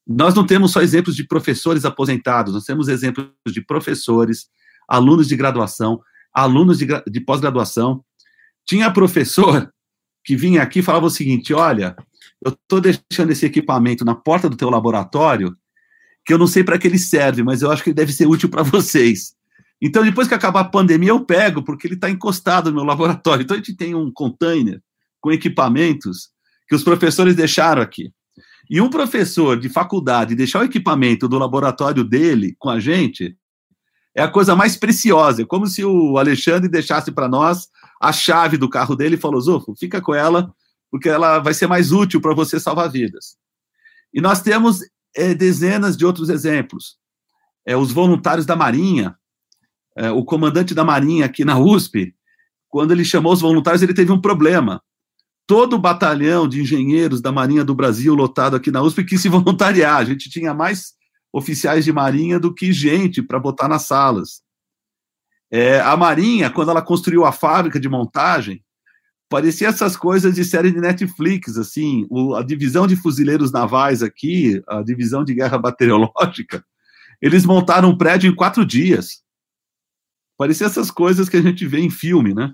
Nós 0.07 0.33
não 0.33 0.45
temos 0.45 0.71
só 0.71 0.81
exemplos 0.81 1.15
de 1.15 1.27
professores 1.27 1.85
aposentados, 1.85 2.53
nós 2.53 2.63
temos 2.63 2.87
exemplos 2.87 3.29
de 3.45 3.61
professores, 3.61 4.47
alunos 4.87 5.27
de 5.27 5.35
graduação, 5.35 5.99
alunos 6.33 6.77
de, 6.77 6.87
de 7.07 7.19
pós-graduação. 7.19 8.03
Tinha 8.65 8.91
professor 8.91 9.71
que 10.23 10.35
vinha 10.35 10.61
aqui 10.61 10.79
e 10.79 10.83
falava 10.83 11.05
o 11.05 11.11
seguinte: 11.11 11.53
olha, 11.53 11.95
eu 12.43 12.51
estou 12.51 12.81
deixando 12.81 13.31
esse 13.31 13.45
equipamento 13.45 14.03
na 14.03 14.15
porta 14.15 14.49
do 14.49 14.55
teu 14.57 14.69
laboratório, 14.69 15.55
que 16.25 16.33
eu 16.33 16.37
não 16.37 16.47
sei 16.47 16.63
para 16.63 16.79
que 16.79 16.87
ele 16.87 16.99
serve, 16.99 17.43
mas 17.43 17.61
eu 17.61 17.71
acho 17.71 17.83
que 17.83 17.89
ele 17.89 17.95
deve 17.95 18.11
ser 18.11 18.25
útil 18.25 18.49
para 18.49 18.63
vocês. 18.63 19.36
Então, 19.81 20.03
depois 20.03 20.27
que 20.27 20.33
acabar 20.33 20.61
a 20.61 20.69
pandemia, 20.69 21.09
eu 21.09 21.23
pego, 21.23 21.63
porque 21.63 21.87
ele 21.87 21.93
está 21.93 22.09
encostado 22.09 22.69
no 22.69 22.77
meu 22.77 22.85
laboratório. 22.85 23.43
Então, 23.43 23.55
a 23.55 23.59
gente 23.59 23.75
tem 23.75 23.93
um 23.93 24.11
container 24.11 24.81
com 25.21 25.31
equipamentos 25.31 26.29
que 26.67 26.75
os 26.75 26.83
professores 26.83 27.35
deixaram 27.35 27.81
aqui. 27.81 28.11
E 28.69 28.81
um 28.81 28.89
professor 28.89 29.57
de 29.57 29.69
faculdade 29.69 30.35
deixar 30.35 30.59
o 30.59 30.65
equipamento 30.65 31.27
do 31.27 31.37
laboratório 31.37 32.03
dele 32.03 32.55
com 32.59 32.69
a 32.69 32.79
gente 32.79 33.37
é 34.13 34.21
a 34.23 34.27
coisa 34.27 34.55
mais 34.55 34.75
preciosa. 34.75 35.43
É 35.43 35.45
como 35.45 35.67
se 35.67 35.85
o 35.85 36.17
Alexandre 36.17 36.67
deixasse 36.67 37.11
para 37.11 37.29
nós 37.29 37.69
a 38.01 38.11
chave 38.11 38.57
do 38.57 38.69
carro 38.69 38.95
dele 38.95 39.15
e 39.15 39.19
falou: 39.19 39.39
Zufo, 39.39 39.75
fica 39.77 40.01
com 40.01 40.13
ela, 40.13 40.51
porque 40.91 41.07
ela 41.07 41.39
vai 41.39 41.53
ser 41.53 41.67
mais 41.67 41.91
útil 41.91 42.19
para 42.19 42.33
você 42.33 42.59
salvar 42.59 42.89
vidas. 42.89 43.37
E 44.13 44.19
nós 44.19 44.41
temos 44.41 44.79
é, 45.15 45.33
dezenas 45.33 45.95
de 45.95 46.05
outros 46.05 46.29
exemplos. 46.29 46.97
É, 47.65 47.77
os 47.77 47.91
voluntários 47.91 48.45
da 48.45 48.55
Marinha, 48.55 49.15
é, 49.97 50.11
o 50.11 50.23
comandante 50.23 50.75
da 50.75 50.83
Marinha 50.83 51.25
aqui 51.25 51.43
na 51.43 51.57
USP, 51.57 52.13
quando 52.69 52.91
ele 52.91 53.03
chamou 53.03 53.33
os 53.33 53.41
voluntários, 53.41 53.81
ele 53.81 53.93
teve 53.93 54.11
um 54.11 54.21
problema. 54.21 54.81
Todo 55.47 55.75
o 55.75 55.79
batalhão 55.79 56.47
de 56.47 56.61
engenheiros 56.61 57.21
da 57.21 57.31
Marinha 57.31 57.63
do 57.63 57.73
Brasil 57.73 58.13
lotado 58.13 58.55
aqui 58.55 58.69
na 58.69 58.81
USP 58.81 59.03
quis 59.03 59.21
se 59.21 59.29
voluntariar. 59.29 59.97
A 59.97 60.05
gente 60.05 60.29
tinha 60.29 60.53
mais 60.53 60.93
oficiais 61.33 61.83
de 61.83 61.91
Marinha 61.91 62.39
do 62.39 62.53
que 62.53 62.71
gente 62.71 63.21
para 63.23 63.39
botar 63.39 63.67
nas 63.67 63.83
salas. 63.83 64.41
É, 65.49 65.79
a 65.79 65.97
Marinha, 65.97 66.49
quando 66.49 66.69
ela 66.69 66.81
construiu 66.81 67.25
a 67.25 67.31
fábrica 67.31 67.79
de 67.79 67.89
montagem, 67.89 68.61
parecia 69.29 69.69
essas 69.69 69.95
coisas 69.95 70.35
de 70.35 70.43
série 70.43 70.71
de 70.71 70.79
Netflix, 70.79 71.57
assim, 71.57 72.05
o, 72.09 72.35
a 72.35 72.43
divisão 72.43 72.85
de 72.85 72.95
fuzileiros 72.95 73.51
navais 73.51 74.03
aqui, 74.03 74.61
a 74.67 74.81
divisão 74.83 75.23
de 75.23 75.33
guerra 75.33 75.57
bacteriológica, 75.59 76.63
eles 77.21 77.45
montaram 77.45 77.89
um 77.89 77.97
prédio 77.97 78.29
em 78.29 78.35
quatro 78.35 78.65
dias. 78.65 79.25
Parecia 80.37 80.67
essas 80.67 80.91
coisas 80.91 81.27
que 81.27 81.37
a 81.37 81.41
gente 81.41 81.65
vê 81.65 81.79
em 81.79 81.89
filme, 81.89 82.33
né? 82.33 82.53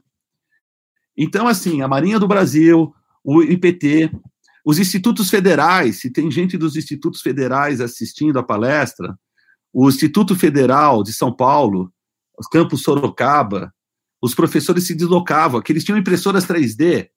Então, 1.17 1.47
assim, 1.47 1.81
a 1.81 1.87
Marinha 1.87 2.19
do 2.19 2.27
Brasil, 2.27 2.93
o 3.23 3.41
IPT, 3.41 4.11
os 4.65 4.79
institutos 4.79 5.29
federais, 5.29 5.99
se 5.99 6.09
tem 6.09 6.31
gente 6.31 6.57
dos 6.57 6.75
institutos 6.75 7.21
federais 7.21 7.81
assistindo 7.81 8.39
a 8.39 8.43
palestra, 8.43 9.17
o 9.73 9.89
Instituto 9.89 10.35
Federal 10.35 11.03
de 11.03 11.11
São 11.11 11.35
Paulo, 11.35 11.91
os 12.37 12.47
campos 12.47 12.83
Sorocaba, 12.83 13.73
os 14.21 14.33
professores 14.33 14.85
se 14.85 14.95
deslocavam, 14.95 15.61
que 15.61 15.71
eles 15.71 15.83
tinham 15.83 15.97
impressoras 15.97 16.45
3D, 16.45 17.09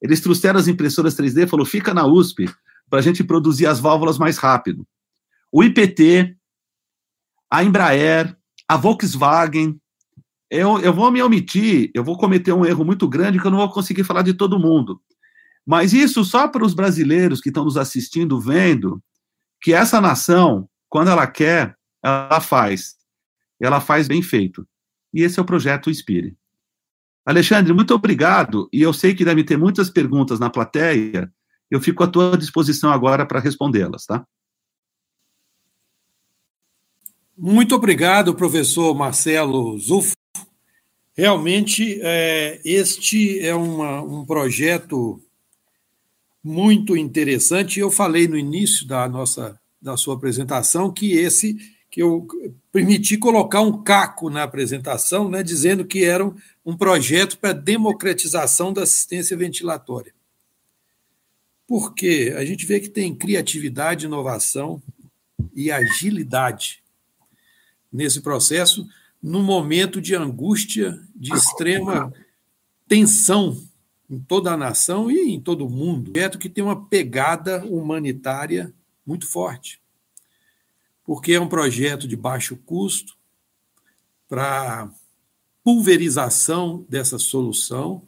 eles 0.00 0.20
trouxeram 0.20 0.58
as 0.58 0.68
impressoras 0.68 1.16
3D, 1.16 1.48
falou, 1.48 1.66
fica 1.66 1.92
na 1.92 2.06
USP, 2.06 2.48
para 2.88 3.00
a 3.00 3.02
gente 3.02 3.24
produzir 3.24 3.66
as 3.66 3.80
válvulas 3.80 4.18
mais 4.18 4.38
rápido. 4.38 4.86
O 5.52 5.62
IPT, 5.62 6.36
a 7.50 7.64
Embraer, 7.64 8.36
a 8.68 8.76
Volkswagen, 8.76 9.80
eu, 10.54 10.78
eu 10.78 10.92
vou 10.92 11.10
me 11.10 11.22
omitir, 11.22 11.90
eu 11.94 12.04
vou 12.04 12.16
cometer 12.16 12.52
um 12.52 12.64
erro 12.64 12.84
muito 12.84 13.08
grande 13.08 13.40
que 13.40 13.46
eu 13.46 13.50
não 13.50 13.58
vou 13.58 13.70
conseguir 13.70 14.04
falar 14.04 14.22
de 14.22 14.34
todo 14.34 14.58
mundo. 14.58 15.00
Mas 15.66 15.92
isso 15.92 16.24
só 16.24 16.46
para 16.46 16.64
os 16.64 16.74
brasileiros 16.74 17.40
que 17.40 17.48
estão 17.48 17.64
nos 17.64 17.76
assistindo, 17.76 18.38
vendo 18.38 19.02
que 19.60 19.72
essa 19.72 20.00
nação, 20.00 20.68
quando 20.88 21.08
ela 21.08 21.26
quer, 21.26 21.76
ela 22.02 22.40
faz. 22.40 22.96
Ela 23.60 23.80
faz 23.80 24.06
bem 24.06 24.22
feito. 24.22 24.66
E 25.12 25.22
esse 25.22 25.38
é 25.38 25.42
o 25.42 25.46
projeto 25.46 25.90
Inspire. 25.90 26.36
Alexandre, 27.24 27.72
muito 27.72 27.94
obrigado. 27.94 28.68
E 28.72 28.82
eu 28.82 28.92
sei 28.92 29.14
que 29.14 29.24
deve 29.24 29.42
ter 29.42 29.56
muitas 29.56 29.88
perguntas 29.88 30.38
na 30.38 30.50
plateia. 30.50 31.32
Eu 31.70 31.80
fico 31.80 32.04
à 32.04 32.06
tua 32.06 32.36
disposição 32.36 32.92
agora 32.92 33.24
para 33.24 33.40
respondê-las, 33.40 34.04
tá? 34.04 34.24
Muito 37.36 37.74
obrigado, 37.74 38.34
professor 38.34 38.94
Marcelo 38.94 39.76
Zufo. 39.78 40.14
Realmente, 41.16 42.00
é, 42.02 42.60
este 42.64 43.38
é 43.38 43.54
uma, 43.54 44.02
um 44.02 44.24
projeto 44.24 45.22
muito 46.42 46.96
interessante. 46.96 47.78
Eu 47.78 47.90
falei 47.90 48.26
no 48.26 48.36
início 48.36 48.86
da 48.86 49.08
nossa 49.08 49.58
da 49.80 49.98
sua 49.98 50.14
apresentação 50.14 50.90
que 50.90 51.12
esse 51.12 51.58
que 51.90 52.02
eu 52.02 52.26
permiti 52.72 53.16
colocar 53.16 53.60
um 53.60 53.84
caco 53.84 54.28
na 54.28 54.42
apresentação, 54.42 55.28
né, 55.28 55.44
dizendo 55.44 55.84
que 55.84 56.02
era 56.02 56.24
um, 56.24 56.34
um 56.66 56.76
projeto 56.76 57.38
para 57.38 57.52
democratização 57.52 58.72
da 58.72 58.82
assistência 58.82 59.36
ventilatória. 59.36 60.12
Porque 61.68 62.34
a 62.36 62.44
gente 62.44 62.66
vê 62.66 62.80
que 62.80 62.88
tem 62.88 63.14
criatividade, 63.14 64.06
inovação 64.06 64.82
e 65.54 65.70
agilidade 65.70 66.82
nesse 67.92 68.20
processo 68.22 68.88
num 69.24 69.42
momento 69.42 70.02
de 70.02 70.14
angústia, 70.14 71.00
de 71.16 71.32
extrema 71.32 72.12
tensão 72.86 73.58
em 74.10 74.20
toda 74.20 74.52
a 74.52 74.56
nação 74.56 75.10
e 75.10 75.30
em 75.30 75.40
todo 75.40 75.66
o 75.66 75.70
mundo. 75.70 76.10
Projeto 76.10 76.38
que 76.38 76.50
tem 76.50 76.62
uma 76.62 76.84
pegada 76.84 77.64
humanitária 77.64 78.70
muito 79.04 79.26
forte, 79.26 79.80
porque 81.02 81.32
é 81.32 81.40
um 81.40 81.48
projeto 81.48 82.06
de 82.06 82.16
baixo 82.16 82.54
custo 82.66 83.16
para 84.28 84.90
pulverização 85.62 86.84
dessa 86.86 87.18
solução. 87.18 88.02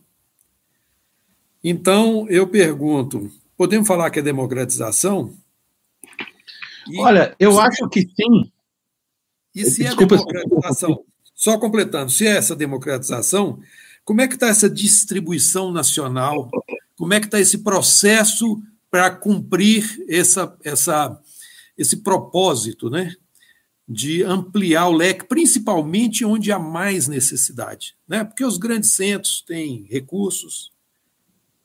Então, 1.64 2.28
eu 2.28 2.46
pergunto: 2.46 3.32
podemos 3.56 3.88
falar 3.88 4.10
que 4.10 4.18
é 4.18 4.22
democratização? 4.22 5.34
E 6.90 7.00
Olha, 7.00 7.34
eu 7.40 7.58
acho 7.58 7.88
que 7.88 8.02
sim, 8.02 8.52
e 9.56 9.70
se 9.70 9.82
é 9.82 9.86
Desculpa, 9.86 10.16
a 10.16 10.18
democratização, 10.18 11.04
só 11.34 11.58
completando, 11.58 12.10
se 12.12 12.26
é 12.26 12.36
essa 12.36 12.54
democratização, 12.54 13.58
como 14.04 14.20
é 14.20 14.28
que 14.28 14.34
está 14.34 14.48
essa 14.48 14.68
distribuição 14.68 15.72
nacional? 15.72 16.50
Como 16.96 17.12
é 17.14 17.18
que 17.18 17.26
está 17.26 17.40
esse 17.40 17.58
processo 17.58 18.62
para 18.90 19.10
cumprir 19.10 20.04
essa, 20.08 20.56
essa, 20.62 21.20
esse 21.76 21.98
propósito, 21.98 22.88
né? 22.88 23.14
De 23.88 24.22
ampliar 24.22 24.88
o 24.88 24.92
leque, 24.92 25.24
principalmente 25.24 26.24
onde 26.24 26.52
há 26.52 26.58
mais 26.58 27.08
necessidade, 27.08 27.96
né? 28.06 28.24
Porque 28.24 28.44
os 28.44 28.58
grandes 28.58 28.90
centros 28.90 29.42
têm 29.42 29.86
recursos, 29.90 30.70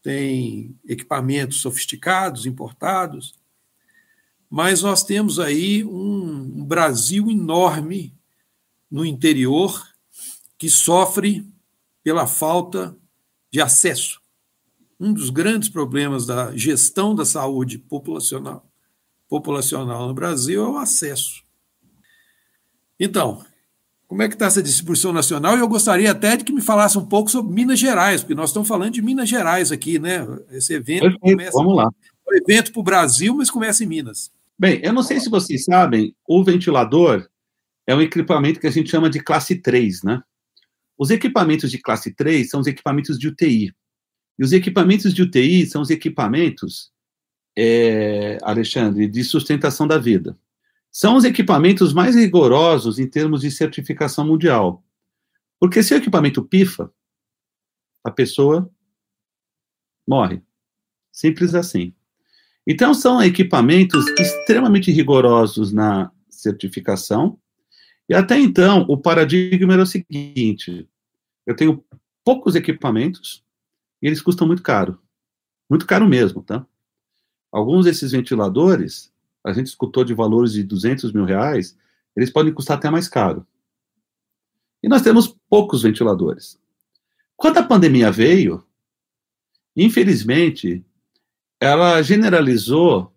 tem 0.02 0.76
equipamentos 0.88 1.62
sofisticados, 1.62 2.46
importados, 2.46 3.36
mas 4.52 4.82
nós 4.82 5.02
temos 5.02 5.40
aí 5.40 5.82
um, 5.82 6.66
Brasil 6.66 7.32
enorme 7.32 8.14
no 8.92 9.06
interior 9.06 9.82
que 10.58 10.70
sofre 10.70 11.48
pela 12.04 12.28
falta 12.28 12.94
de 13.50 13.62
acesso. 13.62 14.20
Um 15.00 15.14
dos 15.14 15.30
grandes 15.30 15.70
problemas 15.70 16.26
da 16.26 16.54
gestão 16.54 17.16
da 17.16 17.24
saúde 17.24 17.78
populacional, 17.78 18.70
populacional 19.30 20.10
no 20.10 20.14
Brasil 20.14 20.62
é 20.62 20.68
o 20.68 20.78
acesso. 20.78 21.44
Então, 23.00 23.46
como 24.06 24.22
é 24.22 24.28
que 24.28 24.36
está 24.36 24.48
essa 24.48 24.62
distribuição 24.62 25.14
nacional? 25.14 25.56
E 25.56 25.62
eu 25.62 25.68
gostaria 25.70 26.12
até 26.12 26.36
de 26.36 26.44
que 26.44 26.52
me 26.52 26.62
falasse 26.62 26.98
um 26.98 27.06
pouco 27.06 27.32
sobre 27.32 27.54
Minas 27.54 27.80
Gerais, 27.80 28.20
porque 28.20 28.36
nós 28.36 28.50
estamos 28.50 28.68
falando 28.68 28.92
de 28.92 29.02
Minas 29.02 29.30
Gerais 29.30 29.72
aqui, 29.72 29.98
né? 29.98 30.28
Esse 30.52 30.74
evento 30.74 31.04
Perfeito, 31.04 31.20
começa. 31.22 31.52
Vamos 31.54 31.78
lá. 31.78 31.90
É 32.28 32.34
um 32.34 32.38
evento 32.38 32.74
para 32.74 32.80
o 32.82 32.84
Brasil, 32.84 33.34
mas 33.34 33.50
começa 33.50 33.82
em 33.86 33.88
Minas. 33.88 34.30
Bem, 34.62 34.80
eu 34.84 34.94
não 34.94 35.02
sei 35.02 35.20
se 35.20 35.28
vocês 35.28 35.64
sabem, 35.64 36.16
o 36.28 36.44
ventilador 36.44 37.28
é 37.88 37.96
um 37.96 38.02
equipamento 38.02 38.60
que 38.60 38.68
a 38.68 38.72
gente 38.72 38.92
chama 38.92 39.10
de 39.10 39.20
classe 39.20 39.56
3, 39.56 40.04
né? 40.04 40.22
Os 40.96 41.10
equipamentos 41.10 41.72
de 41.72 41.80
classe 41.80 42.14
3 42.14 42.48
são 42.48 42.60
os 42.60 42.68
equipamentos 42.68 43.18
de 43.18 43.28
UTI. 43.28 43.74
E 44.38 44.44
os 44.44 44.54
equipamentos 44.54 45.16
de 45.16 45.24
UTI 45.24 45.66
são 45.66 45.82
os 45.82 45.90
equipamentos, 45.90 46.92
é, 47.58 48.38
Alexandre, 48.44 49.08
de 49.08 49.24
sustentação 49.24 49.88
da 49.88 49.98
vida 49.98 50.38
são 50.92 51.16
os 51.16 51.24
equipamentos 51.24 51.94
mais 51.94 52.16
rigorosos 52.16 53.00
em 53.00 53.08
termos 53.08 53.42
de 53.42 53.50
certificação 53.50 54.28
mundial. 54.28 54.84
Porque 55.58 55.82
se 55.82 55.94
o 55.94 55.98
equipamento 55.98 56.44
pifa, 56.44 56.94
a 58.04 58.12
pessoa 58.12 58.70
morre. 60.06 60.42
Simples 61.12 61.56
assim. 61.56 61.96
Então, 62.68 62.94
são 62.94 63.22
equipamentos 63.22 64.06
extremamente 64.20 64.92
rigorosos 64.92 65.72
na 65.72 66.12
certificação. 66.30 67.40
E 68.08 68.14
até 68.14 68.38
então, 68.38 68.86
o 68.88 68.98
paradigma 68.98 69.74
era 69.74 69.84
o 69.84 69.88
seguinte: 69.88 70.88
eu 71.46 71.56
tenho 71.56 71.84
poucos 72.24 72.56
equipamentos 72.56 73.44
e 74.02 74.08
eles 74.08 74.22
custam 74.22 74.48
muito 74.48 74.62
caro. 74.62 75.00
Muito 75.70 75.86
caro 75.86 76.08
mesmo, 76.08 76.44
tá? 76.44 76.66
Alguns 77.52 77.86
desses 77.86 78.12
ventiladores 78.12 79.12
a 79.44 79.54
gente 79.54 79.68
escutou 79.68 80.04
de 80.04 80.14
valores 80.14 80.54
de 80.54 80.64
200 80.64 81.12
mil 81.12 81.26
reais, 81.26 81.78
eles 82.16 82.30
podem 82.30 82.54
custar 82.54 82.78
até 82.78 82.90
mais 82.90 83.08
caro. 83.08 83.46
E 84.84 84.88
nós 84.88 85.02
temos 85.02 85.36
poucos 85.50 85.82
ventiladores. 85.82 86.60
Quando 87.36 87.58
a 87.58 87.64
pandemia 87.64 88.12
veio, 88.12 88.64
infelizmente, 89.76 90.86
ela 91.62 92.02
generalizou 92.02 93.14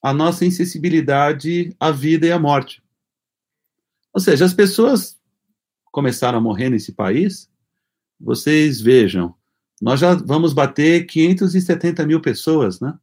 a 0.00 0.14
nossa 0.14 0.46
insensibilidade 0.46 1.74
à 1.80 1.90
vida 1.90 2.24
e 2.24 2.30
à 2.30 2.38
morte. 2.38 2.80
Ou 4.14 4.20
seja, 4.20 4.44
as 4.44 4.54
pessoas 4.54 5.18
começaram 5.90 6.38
a 6.38 6.40
morrer 6.40 6.70
nesse 6.70 6.92
país. 6.92 7.50
Vocês 8.20 8.80
vejam, 8.80 9.34
nós 9.82 9.98
já 9.98 10.14
vamos 10.14 10.52
bater 10.52 11.06
570 11.06 12.06
mil 12.06 12.20
pessoas, 12.20 12.80
né? 12.80 12.96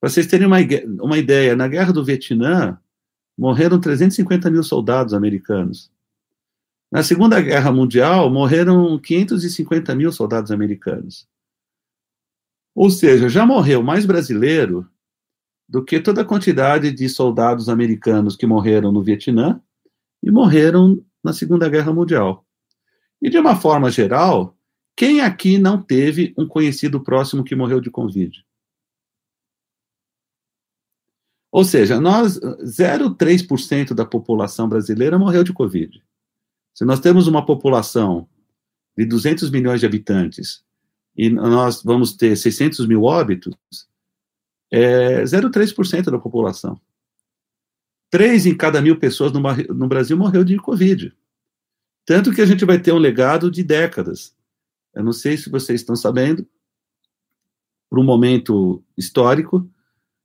Para 0.00 0.08
vocês 0.08 0.28
terem 0.28 0.46
uma, 0.46 0.58
uma 1.02 1.18
ideia, 1.18 1.56
na 1.56 1.66
Guerra 1.66 1.92
do 1.92 2.04
Vietnã, 2.04 2.78
morreram 3.36 3.80
350 3.80 4.48
mil 4.48 4.62
soldados 4.62 5.12
americanos. 5.12 5.90
Na 6.90 7.02
Segunda 7.02 7.40
Guerra 7.40 7.72
Mundial, 7.72 8.30
morreram 8.30 8.98
550 8.98 9.94
mil 9.94 10.12
soldados 10.12 10.50
americanos. 10.52 11.28
Ou 12.74 12.90
seja, 12.90 13.28
já 13.28 13.44
morreu 13.44 13.82
mais 13.82 14.06
brasileiro 14.06 14.88
do 15.68 15.84
que 15.84 16.00
toda 16.00 16.22
a 16.22 16.24
quantidade 16.24 16.90
de 16.90 17.08
soldados 17.08 17.68
americanos 17.68 18.36
que 18.36 18.46
morreram 18.46 18.90
no 18.90 19.02
Vietnã 19.02 19.60
e 20.22 20.30
morreram 20.30 21.04
na 21.22 21.32
Segunda 21.32 21.68
Guerra 21.68 21.92
Mundial. 21.92 22.44
E 23.22 23.28
de 23.28 23.38
uma 23.38 23.54
forma 23.54 23.90
geral, 23.90 24.56
quem 24.96 25.20
aqui 25.20 25.58
não 25.58 25.80
teve 25.80 26.34
um 26.36 26.46
conhecido 26.46 27.00
próximo 27.00 27.44
que 27.44 27.54
morreu 27.54 27.80
de 27.80 27.90
Covid? 27.90 28.44
Ou 31.52 31.64
seja, 31.64 32.00
nós 32.00 32.38
0,3% 32.38 33.92
da 33.92 34.04
população 34.04 34.68
brasileira 34.68 35.18
morreu 35.18 35.42
de 35.42 35.52
Covid. 35.52 36.02
Se 36.74 36.84
nós 36.84 37.00
temos 37.00 37.26
uma 37.26 37.44
população 37.44 38.28
de 38.96 39.04
200 39.04 39.50
milhões 39.50 39.80
de 39.80 39.86
habitantes 39.86 40.64
e 41.16 41.28
nós 41.28 41.82
vamos 41.82 42.14
ter 42.14 42.36
600 42.36 42.86
mil 42.86 43.02
óbitos, 43.02 43.54
é 44.70 45.22
0,3% 45.22 46.10
da 46.10 46.18
população. 46.18 46.80
Três 48.10 48.46
em 48.46 48.56
cada 48.56 48.80
mil 48.80 48.98
pessoas 48.98 49.32
no, 49.32 49.88
Brasil 49.88 50.16
morreu 50.16 50.42
de 50.42 50.56
Covid. 50.56 51.14
Tanto 52.04 52.32
que 52.32 52.40
a 52.40 52.46
gente 52.46 52.64
vai 52.64 52.78
ter 52.78 52.92
um 52.92 52.98
legado 52.98 53.50
de 53.50 53.62
décadas. 53.62 54.34
Eu 54.94 55.04
não 55.04 55.12
sei 55.12 55.36
se 55.36 55.48
vocês 55.48 55.80
estão 55.80 55.94
sabendo, 55.94 56.46
por 57.88 57.98
um 57.98 58.04
momento 58.04 58.82
histórico, 58.96 59.68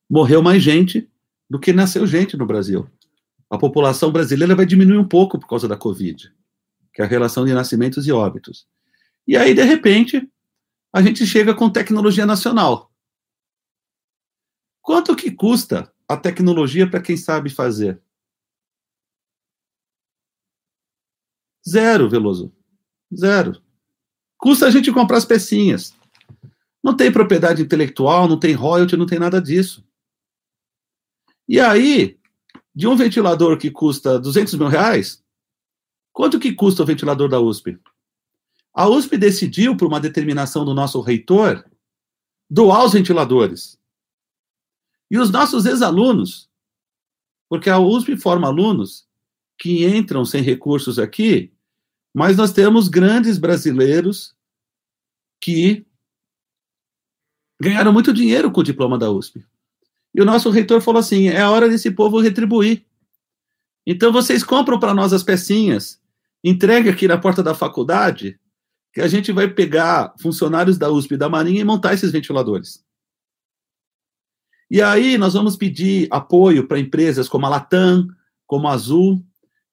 morreu 0.09 0.41
mais 0.41 0.61
gente 0.63 1.09
do 1.49 1.59
que 1.59 1.73
nasceu 1.73 2.05
gente 2.07 2.37
no 2.37 2.45
Brasil. 2.45 2.87
A 3.49 3.57
população 3.57 4.11
brasileira 4.11 4.55
vai 4.55 4.65
diminuir 4.65 4.97
um 4.97 5.07
pouco 5.07 5.39
por 5.39 5.47
causa 5.47 5.67
da 5.67 5.77
Covid, 5.77 6.31
que 6.93 7.01
é 7.01 7.05
a 7.05 7.07
relação 7.07 7.45
de 7.45 7.53
nascimentos 7.53 8.07
e 8.07 8.11
óbitos. 8.11 8.67
E 9.27 9.37
aí, 9.37 9.53
de 9.53 9.63
repente, 9.63 10.27
a 10.95 11.01
gente 11.01 11.27
chega 11.27 11.53
com 11.53 11.69
tecnologia 11.69 12.25
nacional. 12.25 12.89
Quanto 14.81 15.13
que 15.13 15.29
custa 15.29 15.93
a 16.07 16.15
tecnologia 16.15 16.89
para 16.89 17.01
quem 17.01 17.17
sabe 17.17 17.49
fazer? 17.49 18.01
Zero, 21.67 22.09
Veloso. 22.09 22.55
Zero. 23.13 23.61
Custa 24.37 24.67
a 24.67 24.71
gente 24.71 24.89
comprar 24.89 25.17
as 25.17 25.25
pecinhas. 25.25 25.93
Não 26.81 26.95
tem 26.95 27.11
propriedade 27.11 27.61
intelectual, 27.61 28.25
não 28.25 28.39
tem 28.39 28.53
royalty, 28.53 28.95
não 28.95 29.05
tem 29.05 29.19
nada 29.19 29.41
disso. 29.41 29.85
E 31.45 31.59
aí, 31.59 32.17
de 32.73 32.87
um 32.87 32.95
ventilador 32.95 33.57
que 33.57 33.69
custa 33.69 34.17
200 34.17 34.53
mil 34.53 34.69
reais, 34.69 35.21
quanto 36.13 36.39
que 36.39 36.53
custa 36.53 36.83
o 36.83 36.85
ventilador 36.85 37.27
da 37.27 37.41
USP? 37.41 37.77
A 38.75 38.89
USP 38.89 39.17
decidiu, 39.17 39.77
por 39.77 39.87
uma 39.87 40.01
determinação 40.01 40.65
do 40.65 40.73
nosso 40.73 40.99
reitor, 40.99 41.65
doar 42.49 42.83
os 42.83 42.91
ventiladores. 42.91 43.79
E 45.09 45.17
os 45.17 45.31
nossos 45.31 45.65
ex-alunos, 45.65 46.49
porque 47.47 47.69
a 47.69 47.79
USP 47.79 48.17
forma 48.17 48.47
alunos 48.47 49.07
que 49.57 49.85
entram 49.85 50.25
sem 50.25 50.41
recursos 50.41 50.99
aqui, 50.99 51.53
mas 52.13 52.35
nós 52.35 52.51
temos 52.51 52.89
grandes 52.89 53.37
brasileiros 53.37 54.35
que 55.39 55.85
ganharam 57.61 57.93
muito 57.93 58.11
dinheiro 58.11 58.51
com 58.51 58.59
o 58.59 58.63
diploma 58.63 58.97
da 58.97 59.09
USP. 59.09 59.45
E 60.13 60.21
o 60.21 60.25
nosso 60.25 60.49
reitor 60.49 60.81
falou 60.81 60.99
assim: 60.99 61.29
é 61.29 61.47
hora 61.47 61.69
desse 61.69 61.91
povo 61.91 62.19
retribuir. 62.19 62.85
Então 63.85 64.11
vocês 64.11 64.43
compram 64.43 64.77
para 64.77 64.93
nós 64.93 65.13
as 65.13 65.23
pecinhas, 65.23 66.01
entregue 66.43 66.89
aqui 66.89 67.07
na 67.07 67.17
porta 67.17 67.41
da 67.41 67.53
faculdade, 67.53 68.37
que 68.95 69.01
a 69.01 69.07
gente 69.09 69.29
vai 69.33 69.49
pegar 69.49 70.15
funcionários 70.21 70.77
da 70.77 70.89
USP 70.89 71.15
e 71.15 71.17
da 71.17 71.27
Marinha 71.27 71.59
e 71.59 71.65
montar 71.65 71.93
esses 71.93 72.13
ventiladores. 72.13 72.81
E 74.71 74.81
aí 74.81 75.17
nós 75.17 75.33
vamos 75.33 75.57
pedir 75.57 76.07
apoio 76.09 76.65
para 76.65 76.79
empresas 76.79 77.27
como 77.27 77.45
a 77.45 77.49
Latam, 77.49 78.07
como 78.47 78.69
a 78.69 78.71
Azul, 78.71 79.21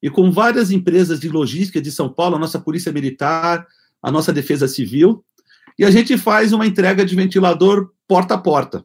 e 0.02 0.10
com 0.10 0.32
várias 0.32 0.72
empresas 0.72 1.20
de 1.20 1.28
logística 1.28 1.80
de 1.80 1.92
São 1.92 2.12
Paulo, 2.12 2.34
a 2.34 2.38
nossa 2.38 2.58
Polícia 2.58 2.90
Militar, 2.90 3.64
a 4.02 4.10
nossa 4.10 4.32
Defesa 4.32 4.66
Civil, 4.66 5.24
e 5.78 5.84
a 5.84 5.90
gente 5.92 6.18
faz 6.18 6.52
uma 6.52 6.66
entrega 6.66 7.04
de 7.04 7.14
ventilador 7.14 7.92
porta 8.08 8.34
a 8.34 8.38
porta. 8.38 8.84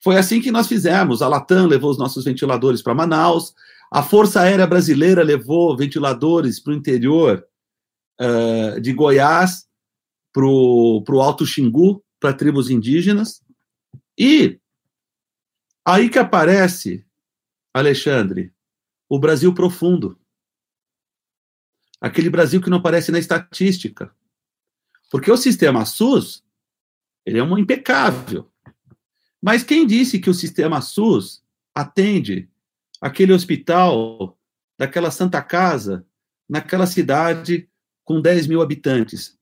Foi 0.00 0.16
assim 0.16 0.40
que 0.40 0.52
nós 0.52 0.68
fizemos. 0.68 1.20
A 1.20 1.26
Latam 1.26 1.66
levou 1.66 1.90
os 1.90 1.98
nossos 1.98 2.24
ventiladores 2.24 2.80
para 2.80 2.94
Manaus, 2.94 3.54
a 3.90 4.04
Força 4.04 4.40
Aérea 4.40 4.68
Brasileira 4.68 5.24
levou 5.24 5.76
ventiladores 5.76 6.60
para 6.60 6.72
o 6.72 6.76
interior 6.76 7.44
uh, 8.22 8.80
de 8.80 8.92
Goiás, 8.92 9.68
para 10.32 10.46
o 10.46 11.20
Alto 11.20 11.44
Xingu, 11.44 12.02
para 12.18 12.32
tribos 12.32 12.70
indígenas. 12.70 13.42
E 14.18 14.58
aí 15.84 16.08
que 16.08 16.18
aparece, 16.18 17.04
Alexandre, 17.74 18.54
o 19.08 19.18
Brasil 19.18 19.52
profundo. 19.52 20.18
Aquele 22.00 22.30
Brasil 22.30 22.60
que 22.60 22.70
não 22.70 22.78
aparece 22.78 23.12
na 23.12 23.18
estatística. 23.18 24.14
Porque 25.10 25.30
o 25.30 25.36
sistema 25.36 25.84
SUS, 25.84 26.42
ele 27.26 27.38
é 27.38 27.42
um 27.42 27.58
impecável. 27.58 28.50
Mas 29.40 29.62
quem 29.62 29.86
disse 29.86 30.18
que 30.18 30.30
o 30.30 30.34
sistema 30.34 30.80
SUS 30.80 31.44
atende 31.74 32.48
aquele 33.00 33.32
hospital 33.32 34.38
daquela 34.78 35.10
Santa 35.10 35.42
Casa, 35.42 36.06
naquela 36.48 36.86
cidade 36.86 37.68
com 38.12 38.20
10 38.20 38.46
mil 38.46 38.60
habitantes? 38.60 39.38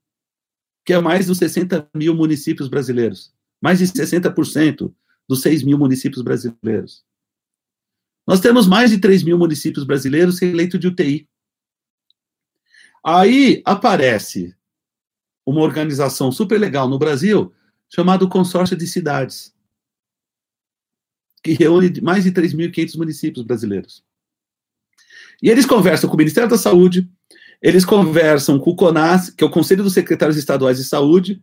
que 0.85 0.93
é 0.93 1.01
mais 1.01 1.27
dos 1.27 1.39
60 1.39 1.89
mil 1.95 2.15
municípios 2.15 2.69
brasileiros. 2.69 3.33
Mais 3.61 3.79
de 3.79 3.87
60% 3.87 4.93
dos 5.29 5.43
6 5.43 5.63
mil 5.63 5.79
municípios 5.79 6.23
brasileiros. 6.23 7.05
Nós 8.27 8.41
temos 8.41 8.67
mais 8.67 8.91
de 8.91 8.99
3 8.99 9.23
mil 9.23 9.39
municípios 9.39 9.85
brasileiros 9.85 10.39
sem 10.39 10.53
leito 10.53 10.79
de 10.79 10.89
UTI. 10.89 11.29
Aí 13.05 13.63
aparece 13.65 14.55
uma 15.47 15.61
organização 15.61 16.31
super 16.31 16.59
legal 16.59 16.89
no 16.89 16.99
Brasil, 16.99 17.53
chamada 17.89 18.27
Consórcio 18.27 18.77
de 18.77 18.87
Cidades, 18.87 19.55
que 21.43 21.53
reúne 21.53 22.01
mais 22.01 22.25
de 22.25 22.33
3.500 22.33 22.97
municípios 22.97 23.45
brasileiros. 23.45 24.05
E 25.43 25.49
eles 25.49 25.67
conversam 25.67 26.09
com 26.09 26.15
o 26.15 26.19
Ministério 26.19 26.51
da 26.51 26.59
Saúde, 26.59 27.09
eles 27.63 27.85
conversam 27.85 28.59
com 28.59 28.71
o 28.71 28.77
CONAS, 28.77 29.31
que 29.31 29.45
é 29.45 29.47
o 29.47 29.51
Conselho 29.51 29.83
dos 29.83 29.93
Secretários 29.93 30.37
Estaduais 30.37 30.79
de 30.79 30.85
Saúde, 30.85 31.43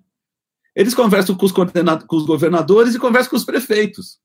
eles 0.75 0.93
conversam 0.93 1.35
com 1.35 1.45
os, 1.45 1.51
com 1.51 2.15
os 2.15 2.25
governadores 2.25 2.95
e 2.95 2.99
conversam 2.99 3.31
com 3.31 3.35
os 3.35 3.45
prefeitos. 3.45 4.19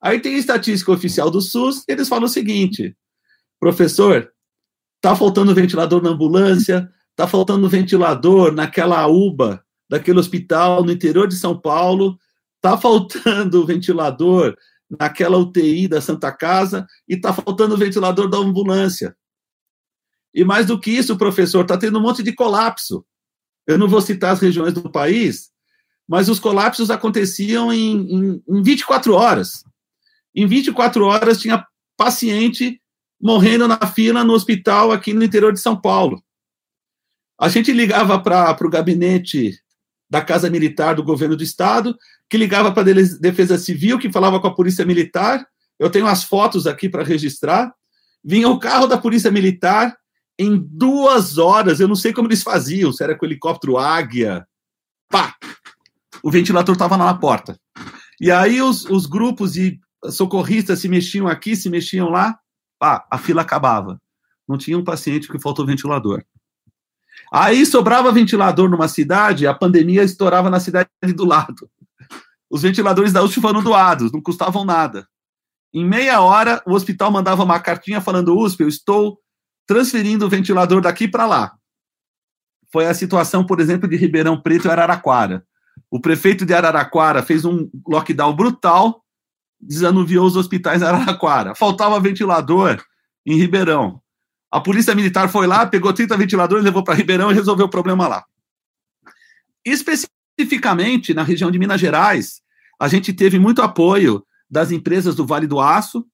Aí 0.00 0.20
tem 0.20 0.34
a 0.34 0.38
estatística 0.38 0.90
oficial 0.90 1.30
do 1.30 1.40
SUS, 1.40 1.84
eles 1.86 2.08
falam 2.08 2.24
o 2.24 2.28
seguinte: 2.28 2.96
professor, 3.60 4.30
tá 5.00 5.14
faltando 5.14 5.54
ventilador 5.54 6.02
na 6.02 6.10
ambulância, 6.10 6.90
tá 7.14 7.26
faltando 7.26 7.68
ventilador 7.68 8.52
naquela 8.52 9.06
UBA, 9.06 9.64
daquele 9.88 10.18
hospital 10.18 10.82
no 10.84 10.92
interior 10.92 11.28
de 11.28 11.36
São 11.36 11.58
Paulo, 11.58 12.18
tá 12.60 12.76
faltando 12.76 13.64
ventilador 13.66 14.56
naquela 14.98 15.38
UTI 15.38 15.88
da 15.88 16.00
Santa 16.00 16.32
Casa 16.32 16.86
e 17.08 17.16
tá 17.16 17.32
faltando 17.32 17.76
ventilador 17.76 18.28
da 18.28 18.38
ambulância. 18.38 19.16
E 20.34 20.44
mais 20.44 20.66
do 20.66 20.78
que 20.78 20.90
isso, 20.90 21.16
professor, 21.16 21.64
tá 21.64 21.76
tendo 21.76 21.98
um 21.98 22.02
monte 22.02 22.22
de 22.22 22.32
colapso. 22.32 23.04
Eu 23.66 23.78
não 23.78 23.88
vou 23.88 24.00
citar 24.00 24.32
as 24.32 24.40
regiões 24.40 24.72
do 24.72 24.90
país, 24.90 25.50
mas 26.08 26.28
os 26.28 26.40
colapsos 26.40 26.90
aconteciam 26.90 27.72
em, 27.72 28.14
em, 28.14 28.42
em 28.48 28.62
24 28.62 29.14
horas. 29.14 29.64
Em 30.34 30.46
24 30.46 31.04
horas 31.04 31.38
tinha 31.38 31.66
paciente 31.96 32.80
morrendo 33.20 33.68
na 33.68 33.78
fila 33.86 34.24
no 34.24 34.32
hospital 34.32 34.90
aqui 34.90 35.12
no 35.12 35.22
interior 35.22 35.52
de 35.52 35.60
São 35.60 35.80
Paulo. 35.80 36.22
A 37.38 37.48
gente 37.48 37.72
ligava 37.72 38.18
para 38.20 38.56
o 38.60 38.70
gabinete 38.70 39.60
da 40.10 40.20
Casa 40.20 40.50
Militar 40.50 40.94
do 40.94 41.04
governo 41.04 41.36
do 41.36 41.42
Estado, 41.42 41.96
que 42.28 42.36
ligava 42.36 42.72
para 42.72 42.90
a 42.90 42.94
Defesa 43.20 43.58
Civil, 43.58 43.98
que 43.98 44.12
falava 44.12 44.40
com 44.40 44.46
a 44.46 44.54
Polícia 44.54 44.84
Militar. 44.84 45.46
Eu 45.78 45.90
tenho 45.90 46.06
as 46.06 46.24
fotos 46.24 46.66
aqui 46.66 46.88
para 46.88 47.04
registrar. 47.04 47.72
Vinha 48.24 48.48
o 48.48 48.58
carro 48.58 48.86
da 48.86 48.98
Polícia 48.98 49.30
Militar 49.30 49.96
em 50.38 50.56
duas 50.56 51.38
horas. 51.38 51.80
Eu 51.80 51.88
não 51.88 51.96
sei 51.96 52.12
como 52.12 52.28
eles 52.28 52.42
faziam, 52.42 52.92
se 52.92 53.02
era 53.02 53.16
com 53.16 53.26
helicóptero 53.26 53.78
Águia. 53.78 54.46
Pá! 55.08 55.36
o 56.22 56.30
ventilador 56.30 56.74
estava 56.74 56.96
na 56.96 57.12
porta. 57.14 57.58
E 58.20 58.30
aí 58.30 58.62
os, 58.62 58.84
os 58.84 59.06
grupos 59.06 59.54
de 59.54 59.80
socorristas 60.10 60.78
se 60.78 60.88
mexiam 60.88 61.26
aqui, 61.26 61.56
se 61.56 61.68
mexiam 61.68 62.08
lá, 62.08 62.38
pá, 62.78 63.04
a 63.10 63.18
fila 63.18 63.42
acabava. 63.42 64.00
Não 64.48 64.56
tinha 64.56 64.78
um 64.78 64.84
paciente 64.84 65.28
que 65.28 65.38
faltou 65.38 65.66
ventilador. 65.66 66.22
Aí 67.32 67.66
sobrava 67.66 68.12
ventilador 68.12 68.70
numa 68.70 68.88
cidade, 68.88 69.46
a 69.46 69.54
pandemia 69.54 70.02
estourava 70.02 70.48
na 70.48 70.60
cidade 70.60 70.88
do 71.14 71.24
lado. 71.24 71.68
Os 72.50 72.62
ventiladores 72.62 73.12
da 73.12 73.22
USP 73.22 73.40
foram 73.40 73.62
doados, 73.62 74.12
não 74.12 74.20
custavam 74.20 74.64
nada. 74.64 75.08
Em 75.72 75.84
meia 75.84 76.20
hora, 76.20 76.62
o 76.66 76.74
hospital 76.74 77.10
mandava 77.10 77.42
uma 77.42 77.58
cartinha 77.58 78.00
falando: 78.00 78.38
USP, 78.38 78.60
eu 78.60 78.68
estou 78.68 79.18
transferindo 79.72 80.26
o 80.26 80.28
ventilador 80.28 80.82
daqui 80.82 81.08
para 81.08 81.24
lá. 81.24 81.56
Foi 82.70 82.86
a 82.86 82.92
situação, 82.92 83.44
por 83.44 83.58
exemplo, 83.58 83.88
de 83.88 83.96
Ribeirão 83.96 84.38
Preto 84.38 84.68
e 84.68 84.70
Araraquara. 84.70 85.46
O 85.90 85.98
prefeito 85.98 86.44
de 86.44 86.52
Araraquara 86.52 87.22
fez 87.22 87.46
um 87.46 87.70
lockdown 87.88 88.34
brutal, 88.36 89.02
desanuviou 89.58 90.26
os 90.26 90.36
hospitais 90.36 90.80
de 90.80 90.86
Araraquara. 90.86 91.54
Faltava 91.54 91.98
ventilador 91.98 92.82
em 93.24 93.36
Ribeirão. 93.36 94.00
A 94.50 94.60
polícia 94.60 94.94
militar 94.94 95.30
foi 95.30 95.46
lá, 95.46 95.64
pegou 95.64 95.90
30 95.90 96.18
ventiladores, 96.18 96.62
levou 96.62 96.84
para 96.84 96.94
Ribeirão 96.94 97.30
e 97.30 97.34
resolveu 97.34 97.64
o 97.64 97.70
problema 97.70 98.06
lá. 98.06 98.24
Especificamente 99.64 101.14
na 101.14 101.22
região 101.22 101.50
de 101.50 101.58
Minas 101.58 101.80
Gerais, 101.80 102.42
a 102.78 102.88
gente 102.88 103.10
teve 103.14 103.38
muito 103.38 103.62
apoio 103.62 104.22
das 104.50 104.70
empresas 104.70 105.14
do 105.14 105.24
Vale 105.24 105.46
do 105.46 105.58
Aço, 105.58 106.06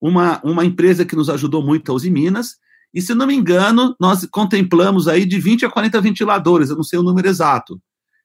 uma, 0.00 0.40
uma 0.42 0.64
empresa 0.64 1.04
que 1.04 1.14
nos 1.14 1.30
ajudou 1.30 1.62
muito 1.62 1.92
a 1.92 1.94
Uzi 1.94 2.10
Minas, 2.10 2.56
e 2.94 3.02
se 3.02 3.14
não 3.14 3.26
me 3.26 3.34
engano, 3.34 3.94
nós 4.00 4.24
contemplamos 4.30 5.08
aí 5.08 5.26
de 5.26 5.38
20 5.40 5.66
a 5.66 5.70
40 5.70 6.00
ventiladores, 6.00 6.70
eu 6.70 6.76
não 6.76 6.84
sei 6.84 6.98
o 6.98 7.02
número 7.02 7.28
exato 7.28 7.80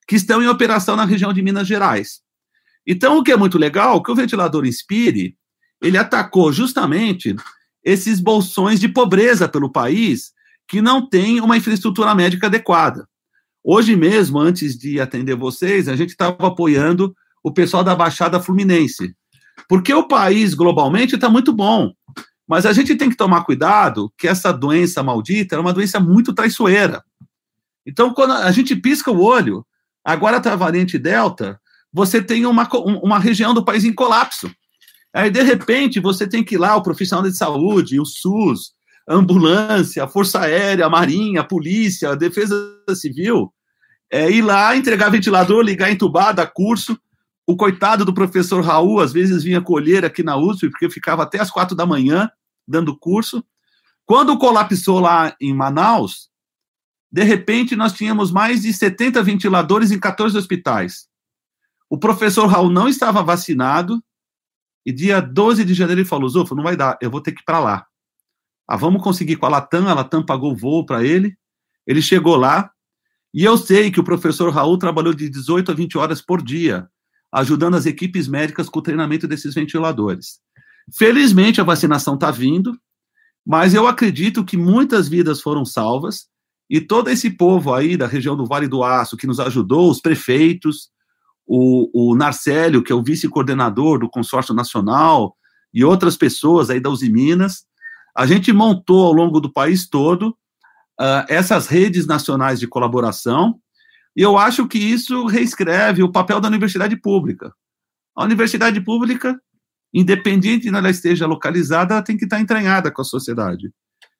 que 0.10 0.16
estão 0.16 0.42
em 0.42 0.48
operação 0.48 0.96
na 0.96 1.06
região 1.06 1.32
de 1.32 1.40
Minas 1.40 1.68
Gerais. 1.68 2.22
Então, 2.86 3.20
o 3.20 3.24
que 3.24 3.32
é 3.32 3.38
muito 3.38 3.60
legal, 3.60 4.02
que 4.02 4.12
o 4.12 4.16
ventilador 4.16 4.66
Inspire, 4.66 5.38
ele 5.80 6.00
atacou 6.00 6.52
justamente 6.52 7.36
esses 7.84 8.20
bolsões 8.20 8.80
de 8.80 8.90
pobreza 8.90 9.48
pelo 9.48 9.72
país 9.72 10.32
que 10.68 10.82
não 10.82 11.08
tem 11.08 11.40
uma 11.40 11.56
infraestrutura 11.56 12.16
médica 12.16 12.48
adequada. 12.48 13.08
Hoje 13.64 13.96
mesmo, 13.96 14.40
antes 14.40 14.76
de 14.76 15.00
atender 15.00 15.36
vocês, 15.36 15.88
a 15.88 15.96
gente 15.96 16.10
estava 16.10 16.48
apoiando 16.48 17.16
o 17.44 17.54
pessoal 17.54 17.84
da 17.84 17.96
Baixada 17.96 18.42
Fluminense. 18.42 19.14
Porque 19.68 19.94
o 19.94 20.08
país, 20.08 20.56
globalmente, 20.56 21.14
está 21.14 21.30
muito 21.30 21.54
bom. 21.54 21.94
Mas 22.50 22.66
a 22.66 22.74
gente 22.74 22.96
tem 22.96 23.10
que 23.10 23.16
tomar 23.16 23.46
cuidado 23.46 24.12
que 24.18 24.28
essa 24.28 24.52
doença 24.52 25.04
maldita 25.04 25.56
é 25.56 25.60
uma 25.60 25.72
doença 25.72 26.00
muito 26.00 26.34
traiçoeira. 26.34 27.04
Então, 27.86 28.14
quando 28.14 28.34
a 28.34 28.52
gente 28.52 28.76
pisca 28.76 29.12
o 29.12 29.22
olho, 29.22 29.66
Agora 30.04 30.38
está 30.38 30.54
a 30.54 30.56
variante 30.56 30.98
Delta, 30.98 31.60
você 31.92 32.22
tem 32.22 32.46
uma, 32.46 32.68
uma 33.04 33.20
região 33.20 33.54
do 33.54 33.64
país 33.64 33.84
em 33.84 33.94
colapso. 33.94 34.52
Aí, 35.14 35.30
de 35.30 35.42
repente, 35.42 36.00
você 36.00 36.28
tem 36.28 36.44
que 36.44 36.56
ir 36.56 36.58
lá, 36.58 36.76
o 36.76 36.84
profissional 36.84 37.24
de 37.24 37.36
saúde, 37.36 38.00
o 38.00 38.06
SUS, 38.06 38.72
ambulância, 39.08 40.08
Força 40.08 40.40
Aérea, 40.42 40.90
Marinha, 40.90 41.44
Polícia, 41.44 42.16
Defesa 42.16 42.56
Civil, 42.96 43.52
é, 44.12 44.32
ir 44.32 44.42
lá, 44.42 44.76
entregar 44.76 45.10
ventilador, 45.10 45.62
ligar 45.62 45.92
entubada, 45.92 46.46
curso. 46.46 46.98
O 47.46 47.56
coitado 47.56 48.06
do 48.06 48.14
professor 48.14 48.64
Raul, 48.64 49.00
às 49.00 49.12
vezes, 49.12 49.44
vinha 49.44 49.62
colher 49.62 50.06
aqui 50.06 50.24
na 50.24 50.38
USP, 50.38 50.70
porque 50.70 50.90
ficava 50.90 51.24
até 51.24 51.40
as 51.40 51.50
quatro 51.50 51.76
da 51.76 51.86
manhã 51.86 52.30
dando 52.70 52.98
curso. 52.98 53.44
Quando 54.06 54.38
colapsou 54.38 55.00
lá 55.00 55.36
em 55.42 55.54
Manaus, 55.54 56.30
de 57.12 57.24
repente, 57.24 57.76
nós 57.76 57.94
tínhamos 57.94 58.32
mais 58.32 58.62
de 58.62 58.72
70 58.72 59.22
ventiladores 59.24 59.92
em 59.92 60.00
14 60.00 60.38
hospitais. 60.38 61.08
O 61.90 61.98
professor 61.98 62.46
Raul 62.46 62.70
não 62.70 62.88
estava 62.88 63.24
vacinado, 63.24 64.04
e 64.86 64.92
dia 64.92 65.20
12 65.20 65.66
de 65.66 65.74
janeiro 65.74 66.02
ele 66.02 66.08
falou: 66.08 66.30
Zufo, 66.30 66.56
não 66.56 66.64
vai 66.64 66.76
dar, 66.76 66.98
eu 67.02 67.10
vou 67.10 67.22
ter 67.22 67.32
que 67.32 67.42
ir 67.42 67.46
para 67.46 67.60
lá. 67.60 67.88
Ah, 68.68 68.78
vamos 68.78 69.02
conseguir 69.02 69.38
com 69.38 69.48
a 69.48 69.50
Latam, 69.50 69.88
a 69.88 69.94
Latam 69.94 70.24
pagou 70.24 70.52
o 70.52 70.56
voo 70.56 70.86
para 70.86 71.04
ele. 71.04 71.36
Ele 71.88 72.02
chegou 72.02 72.36
lá, 72.36 72.72
e 73.34 73.44
eu 73.44 73.58
sei 73.58 73.90
que 73.90 74.00
o 74.00 74.04
professor 74.04 74.52
Raul 74.54 74.78
trabalhou 74.78 75.14
de 75.14 75.28
18 75.28 75.72
a 75.72 75.74
20 75.74 75.98
horas 75.98 76.22
por 76.22 76.42
dia, 76.42 76.88
ajudando 77.32 77.76
as 77.76 77.88
equipes 77.88 78.28
médicas 78.28 78.70
com 78.70 78.78
o 78.78 78.84
treinamento 78.84 79.28
desses 79.28 79.56
ventiladores. 79.56 80.40
Felizmente, 80.98 81.62
a 81.62 81.64
vacinação 81.64 82.16
está 82.16 82.32
vindo, 82.32 82.78
mas 83.46 83.74
eu 83.74 83.88
acredito 83.88 84.46
que 84.46 84.58
muitas 84.58 85.08
vidas 85.08 85.42
foram 85.42 85.66
salvas 85.66 86.28
e 86.70 86.80
todo 86.80 87.10
esse 87.10 87.32
povo 87.32 87.74
aí 87.74 87.98
da 87.98 88.06
região 88.06 88.36
do 88.36 88.46
Vale 88.46 88.68
do 88.68 88.84
Aço 88.84 89.18
que 89.18 89.26
nos 89.26 89.40
ajudou, 89.40 89.90
os 89.90 90.00
prefeitos, 90.00 90.90
o, 91.48 92.12
o 92.12 92.16
Narcélio, 92.16 92.84
que 92.84 92.92
é 92.92 92.96
o 92.96 93.02
vice-coordenador 93.02 94.00
do 94.00 94.10
consórcio 94.10 94.54
nacional, 94.54 95.36
e 95.74 95.84
outras 95.84 96.16
pessoas 96.16 96.70
aí 96.70 96.80
da 96.80 96.90
Uzi 96.90 97.12
Minas, 97.12 97.66
a 98.16 98.26
gente 98.28 98.54
montou 98.54 99.08
ao 99.08 99.14
longo 99.14 99.40
do 99.40 99.52
país 99.52 99.88
todo 99.90 100.30
uh, 101.00 101.26
essas 101.28 101.68
redes 101.68 102.06
nacionais 102.06 102.60
de 102.60 102.68
colaboração, 102.68 103.60
e 104.16 104.22
eu 104.22 104.38
acho 104.38 104.68
que 104.68 104.78
isso 104.78 105.26
reescreve 105.26 106.04
o 106.04 106.12
papel 106.12 106.40
da 106.40 106.48
universidade 106.48 106.96
pública. 106.96 107.52
A 108.16 108.24
universidade 108.24 108.80
pública, 108.82 109.40
independente 109.94 110.64
de 110.64 110.70
onde 110.70 110.78
ela 110.78 110.90
esteja 110.90 111.26
localizada, 111.26 111.96
ela 111.96 112.04
tem 112.04 112.18
que 112.18 112.26
estar 112.26 112.40
entranhada 112.40 112.92
com 112.92 113.02
a 113.02 113.06
sociedade. 113.06 113.72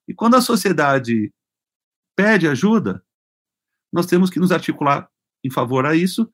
E 0.08 0.14
quando 0.14 0.36
a 0.36 0.42
sociedade 0.42 1.32
pede 2.16 2.48
ajuda, 2.48 3.04
nós 3.92 4.06
temos 4.06 4.30
que 4.30 4.40
nos 4.40 4.52
articular 4.52 5.10
em 5.44 5.50
favor 5.50 5.86
a 5.86 5.96
isso, 5.96 6.32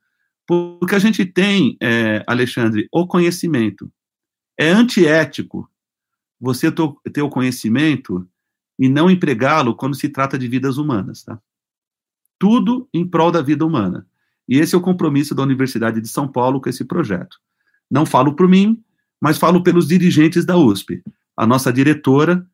porque 0.48 0.96
a 0.96 1.00
gente 1.00 1.26
tem, 1.26 1.78
é, 1.82 2.24
Alexandre, 2.28 2.88
o 2.92 3.08
conhecimento. 3.08 3.92
É 4.58 4.70
antiético 4.70 5.70
você 6.40 6.72
ter 7.12 7.22
o 7.22 7.30
conhecimento 7.30 8.28
e 8.78 8.88
não 8.88 9.10
empregá-lo 9.10 9.76
quando 9.76 9.96
se 9.96 10.10
trata 10.10 10.38
de 10.38 10.48
vidas 10.48 10.78
humanas, 10.78 11.24
tá? 11.24 11.40
Tudo 12.38 12.88
em 12.94 13.08
prol 13.08 13.32
da 13.32 13.42
vida 13.42 13.66
humana. 13.66 14.08
E 14.48 14.60
esse 14.60 14.76
é 14.76 14.78
o 14.78 14.82
compromisso 14.82 15.34
da 15.34 15.44
Universidade 15.44 16.00
de 16.00 16.08
São 16.08 16.28
Paulo 16.28 16.62
com 16.62 16.70
esse 16.70 16.86
projeto. 16.86 17.38
Não 17.90 18.06
falo 18.06 18.36
por 18.36 18.48
mim, 18.48 18.84
mas 19.22 19.38
falo 19.38 19.64
pelos 19.64 19.88
dirigentes 19.88 20.46
da 20.46 20.58
USP, 20.58 21.02
a 21.36 21.46
nossa 21.46 21.72
diretora, 21.72 22.46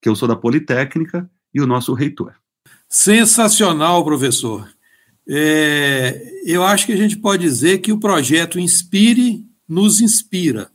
que 0.00 0.08
eu 0.08 0.16
sou 0.16 0.28
da 0.28 0.36
Politécnica, 0.36 1.28
e 1.52 1.60
o 1.60 1.66
nosso 1.66 1.92
reitor. 1.94 2.34
Sensacional, 2.88 4.04
professor. 4.04 4.68
É, 5.28 6.42
eu 6.44 6.64
acho 6.64 6.86
que 6.86 6.92
a 6.92 6.96
gente 6.96 7.16
pode 7.16 7.42
dizer 7.42 7.78
que 7.78 7.92
o 7.92 8.00
projeto 8.00 8.58
Inspire 8.58 9.46
nos 9.68 10.00
inspira. 10.00 10.70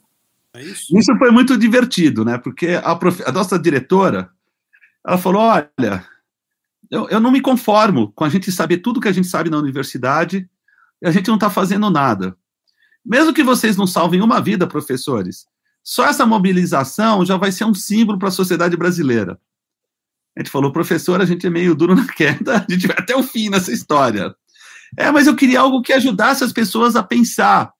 É 0.54 0.64
isso? 0.64 0.98
isso? 0.98 1.18
foi 1.18 1.32
muito 1.32 1.58
divertido, 1.58 2.24
né? 2.24 2.38
Porque 2.38 2.80
a, 2.82 2.96
prof... 2.96 3.22
a 3.26 3.32
nossa 3.32 3.60
diretora, 3.60 4.30
ela 5.06 5.18
falou: 5.18 5.42
olha, 5.42 6.06
eu, 6.90 7.10
eu 7.10 7.20
não 7.20 7.32
me 7.32 7.42
conformo 7.42 8.14
com 8.16 8.24
a 8.24 8.30
gente 8.30 8.52
saber 8.52 8.78
tudo 8.78 9.02
que 9.02 9.10
a 9.10 9.12
gente 9.12 9.28
sabe 9.28 9.50
na 9.50 9.58
universidade 9.58 10.50
e 11.02 11.08
a 11.08 11.12
gente 11.12 11.28
não 11.28 11.36
está 11.36 11.50
fazendo 11.50 11.90
nada. 11.90 12.38
Mesmo 13.06 13.34
que 13.34 13.43
vocês 13.43 13.78
não 13.78 13.86
salvem 13.86 14.22
uma 14.22 14.41
vida, 14.41 14.66
professores, 14.66 15.45
só 15.84 16.08
essa 16.08 16.26
mobilização 16.26 17.24
já 17.24 17.38
vai 17.38 17.51
ser 17.51 17.66
um 17.66 17.74
símbolo 17.74 18.18
para 18.18 18.30
a 18.30 18.32
sociedade 18.32 18.76
brasileira. 18.76 19.39
A 20.36 20.41
gente 20.41 20.51
falou, 20.51 20.72
professor, 20.72 21.22
a 21.22 21.26
gente 21.26 21.45
é 21.45 21.49
meio 21.49 21.76
duro 21.76 21.95
na 21.95 22.08
queda, 22.12 22.66
a 22.68 22.72
gente 22.72 22.88
vai 22.88 22.97
até 22.97 23.16
o 23.16 23.22
fim 23.22 23.49
nessa 23.49 23.72
história. 23.72 24.36
É, 24.97 25.12
mas 25.12 25.28
eu 25.28 25.36
queria 25.36 25.60
algo 25.60 25.82
que 25.82 25.93
ajudasse 25.93 26.43
as 26.43 26.51
pessoas 26.51 26.95
a 26.95 27.03
pensar. 27.03 27.72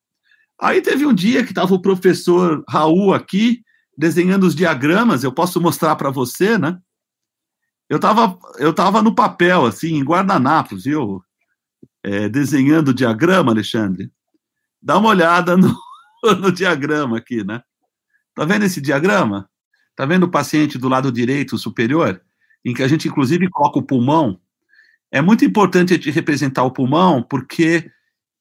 Aí 0.62 0.82
teve 0.82 1.06
um 1.06 1.14
dia 1.14 1.44
que 1.44 1.52
estava 1.52 1.74
o 1.74 1.82
professor 1.82 2.64
Raul 2.70 3.14
aqui, 3.14 3.62
desenhando 3.98 4.46
os 4.46 4.56
diagramas, 4.56 5.24
eu 5.24 5.32
posso 5.32 5.60
mostrar 5.60 5.96
para 5.96 6.10
você, 6.10 6.58
né? 6.58 6.80
Eu 7.90 7.98
estava 7.98 8.38
eu 8.58 8.74
tava 8.74 9.02
no 9.02 9.14
papel, 9.14 9.66
assim, 9.66 9.96
em 9.96 10.04
guardanapos, 10.04 10.86
viu? 10.86 11.22
É, 12.04 12.30
desenhando 12.30 12.90
o 12.90 12.94
diagrama, 12.94 13.52
Alexandre. 13.52 14.12
Dá 14.86 15.00
uma 15.00 15.10
olhada 15.10 15.58
no, 15.58 15.76
no 16.40 16.52
diagrama 16.52 17.18
aqui, 17.18 17.44
né? 17.44 17.64
Tá 18.36 18.46
vendo 18.46 18.66
esse 18.66 18.80
diagrama? 18.80 19.50
Tá 19.96 20.06
vendo 20.06 20.26
o 20.26 20.30
paciente 20.30 20.78
do 20.78 20.88
lado 20.88 21.12
direito 21.12 21.58
superior? 21.58 22.22
Em 22.64 22.72
que 22.72 22.84
a 22.84 22.88
gente, 22.88 23.08
inclusive, 23.08 23.50
coloca 23.50 23.80
o 23.80 23.84
pulmão. 23.84 24.40
É 25.12 25.24
muito 25.24 25.44
importante 25.44 25.94
a 25.94 25.96
gente 25.96 26.12
representar 26.12 26.64
o 26.64 26.72
pulmão, 26.72 27.24
porque 27.24 27.90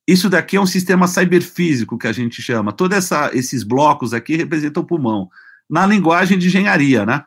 isso 0.07 0.29
daqui 0.29 0.57
é 0.57 0.61
um 0.61 0.67
sistema 0.67 1.09
cyberfísico 1.09 1.97
que 1.97 2.07
a 2.07 2.13
gente 2.13 2.43
chama. 2.43 2.75
Todos 2.75 3.11
esses 3.33 3.63
blocos 3.63 4.13
aqui 4.13 4.37
representam 4.37 4.83
o 4.83 4.87
pulmão. 4.87 5.31
Na 5.71 5.87
linguagem 5.87 6.37
de 6.37 6.49
engenharia, 6.49 7.07
né? 7.07 7.25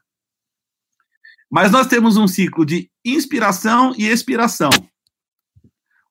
Mas 1.49 1.71
nós 1.71 1.87
temos 1.87 2.17
um 2.17 2.27
ciclo 2.27 2.63
de 2.63 2.91
inspiração 3.03 3.95
e 3.97 4.05
expiração. 4.05 4.69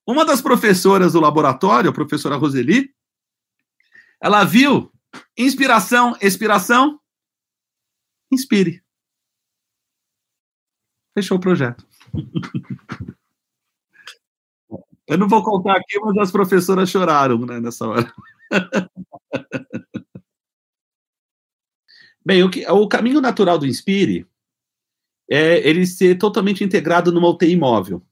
Uma 0.05 0.25
das 0.25 0.41
professoras 0.41 1.13
do 1.13 1.21
laboratório, 1.21 1.91
a 1.91 1.93
professora 1.93 2.35
Roseli, 2.35 2.96
ela 4.27 4.43
viu 4.43 4.93
inspiração, 5.39 6.17
expiração, 6.21 7.01
inspire. 8.33 8.83
Fechou 11.15 11.37
o 11.37 11.41
projeto. 11.41 11.87
Eu 15.07 15.17
não 15.17 15.29
vou 15.29 15.45
contar 15.45 15.77
aqui, 15.77 15.97
mas 16.01 16.19
as 16.19 16.33
professoras 16.33 16.91
choraram 16.91 17.39
né, 17.47 17.61
nessa 17.61 17.87
hora. 17.87 18.13
Bem, 22.27 22.43
o, 22.43 22.51
que, 22.51 22.67
o 22.69 22.89
caminho 22.89 23.21
natural 23.21 23.57
do 23.57 23.67
Inspire 23.69 24.29
é 25.31 25.59
ele 25.59 25.87
ser 25.87 26.19
totalmente 26.19 26.65
integrado 26.65 27.13
numa 27.13 27.29
UTI 27.29 27.57
móvel. 27.57 28.05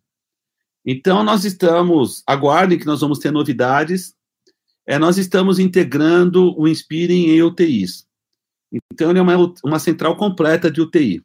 Então, 0.86 1.24
nós 1.24 1.44
estamos, 1.44 2.22
aguardem 2.24 2.78
que 2.78 2.86
nós 2.86 3.00
vamos 3.00 3.18
ter 3.18 3.32
novidades, 3.32 4.16
é, 4.86 4.98
nós 4.98 5.16
estamos 5.16 5.58
integrando 5.58 6.58
o 6.58 6.68
Inspire 6.68 7.14
em 7.14 7.42
UTIs. 7.42 8.06
Então, 8.92 9.10
ele 9.10 9.18
é 9.18 9.22
uma, 9.22 9.54
uma 9.64 9.78
central 9.78 10.16
completa 10.16 10.70
de 10.70 10.80
UTI. 10.80 11.22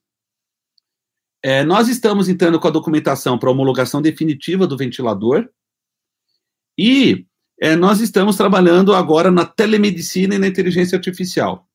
É, 1.44 1.64
nós 1.64 1.88
estamos 1.88 2.28
entrando 2.30 2.60
com 2.60 2.68
a 2.68 2.72
documentação 2.72 3.38
para 3.38 3.50
homologação 3.50 4.02
definitiva 4.02 4.68
do 4.68 4.78
ventilador 4.78 5.50
e 6.78 7.26
é, 7.62 7.76
nós 7.76 8.00
estamos 8.00 8.36
trabalhando 8.36 8.94
agora 8.94 9.32
na 9.32 9.46
telemedicina 9.46 10.36
e 10.36 10.40
na 10.40 10.48
inteligência 10.48 10.98
artificial. 10.98 11.68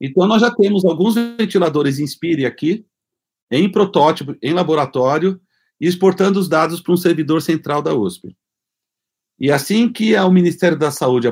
Então, 0.00 0.26
nós 0.26 0.40
já 0.40 0.50
temos 0.50 0.84
alguns 0.84 1.14
ventiladores 1.14 1.98
Inspire 1.98 2.44
aqui, 2.44 2.84
em 3.50 3.70
protótipo, 3.70 4.36
em 4.42 4.52
laboratório, 4.52 5.40
e 5.80 5.86
exportando 5.86 6.38
os 6.38 6.48
dados 6.48 6.80
para 6.80 6.92
um 6.92 6.96
servidor 6.96 7.40
central 7.42 7.82
da 7.82 7.94
USP. 7.94 8.36
E 9.42 9.50
assim 9.50 9.92
que 9.92 10.14
o 10.16 10.30
Ministério 10.30 10.78
da 10.78 10.92
Saúde 10.92 11.26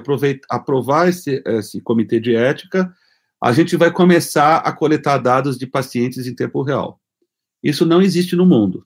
aprovar 0.51 1.09
esse, 1.09 1.41
esse 1.47 1.81
comitê 1.81 2.19
de 2.19 2.35
ética, 2.35 2.93
a 3.41 3.53
gente 3.53 3.77
vai 3.77 3.93
começar 3.93 4.57
a 4.57 4.73
coletar 4.73 5.19
dados 5.19 5.57
de 5.57 5.65
pacientes 5.65 6.27
em 6.27 6.35
tempo 6.35 6.61
real. 6.63 7.01
Isso 7.63 7.87
não 7.87 8.03
existe 8.03 8.35
no 8.35 8.45
mundo. 8.45 8.85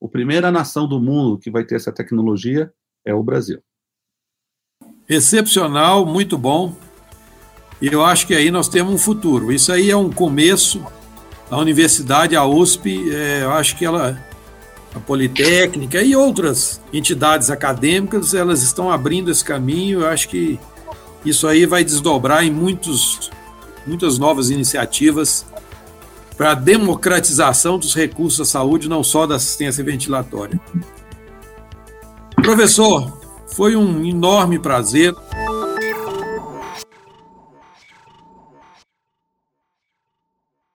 A 0.00 0.06
primeira 0.06 0.52
nação 0.52 0.86
do 0.86 1.00
mundo 1.00 1.36
que 1.36 1.50
vai 1.50 1.64
ter 1.64 1.74
essa 1.74 1.90
tecnologia 1.90 2.72
é 3.04 3.12
o 3.12 3.24
Brasil. 3.24 3.60
Excepcional, 5.08 6.06
muito 6.06 6.38
bom. 6.38 6.76
E 7.82 7.88
eu 7.88 8.04
acho 8.04 8.24
que 8.24 8.34
aí 8.36 8.52
nós 8.52 8.68
temos 8.68 8.94
um 8.94 8.98
futuro. 8.98 9.50
Isso 9.50 9.72
aí 9.72 9.90
é 9.90 9.96
um 9.96 10.12
começo 10.12 10.80
a 11.50 11.58
universidade, 11.58 12.36
a 12.36 12.44
USP, 12.46 13.12
é, 13.12 13.42
eu 13.42 13.50
acho 13.50 13.76
que 13.76 13.84
ela, 13.84 14.24
a 14.94 14.98
Politécnica 14.98 16.02
e 16.02 16.16
outras 16.16 16.80
entidades 16.92 17.50
acadêmicas, 17.50 18.34
elas 18.34 18.62
estão 18.62 18.90
abrindo 18.90 19.30
esse 19.30 19.44
caminho. 19.44 20.00
Eu 20.00 20.08
acho 20.08 20.28
que 20.28 20.58
isso 21.24 21.46
aí 21.46 21.66
vai 21.66 21.84
desdobrar 21.84 22.44
em 22.44 22.50
muitos, 22.50 23.30
muitas 23.86 24.18
novas 24.18 24.50
iniciativas 24.50 25.46
para 26.36 26.52
a 26.52 26.54
democratização 26.54 27.78
dos 27.78 27.94
recursos 27.94 28.38
da 28.38 28.44
saúde, 28.44 28.88
não 28.88 29.04
só 29.04 29.26
da 29.26 29.36
assistência 29.36 29.84
ventilatória. 29.84 30.58
Professor, 32.36 33.20
foi 33.54 33.76
um 33.76 34.04
enorme 34.04 34.58
prazer 34.58 35.14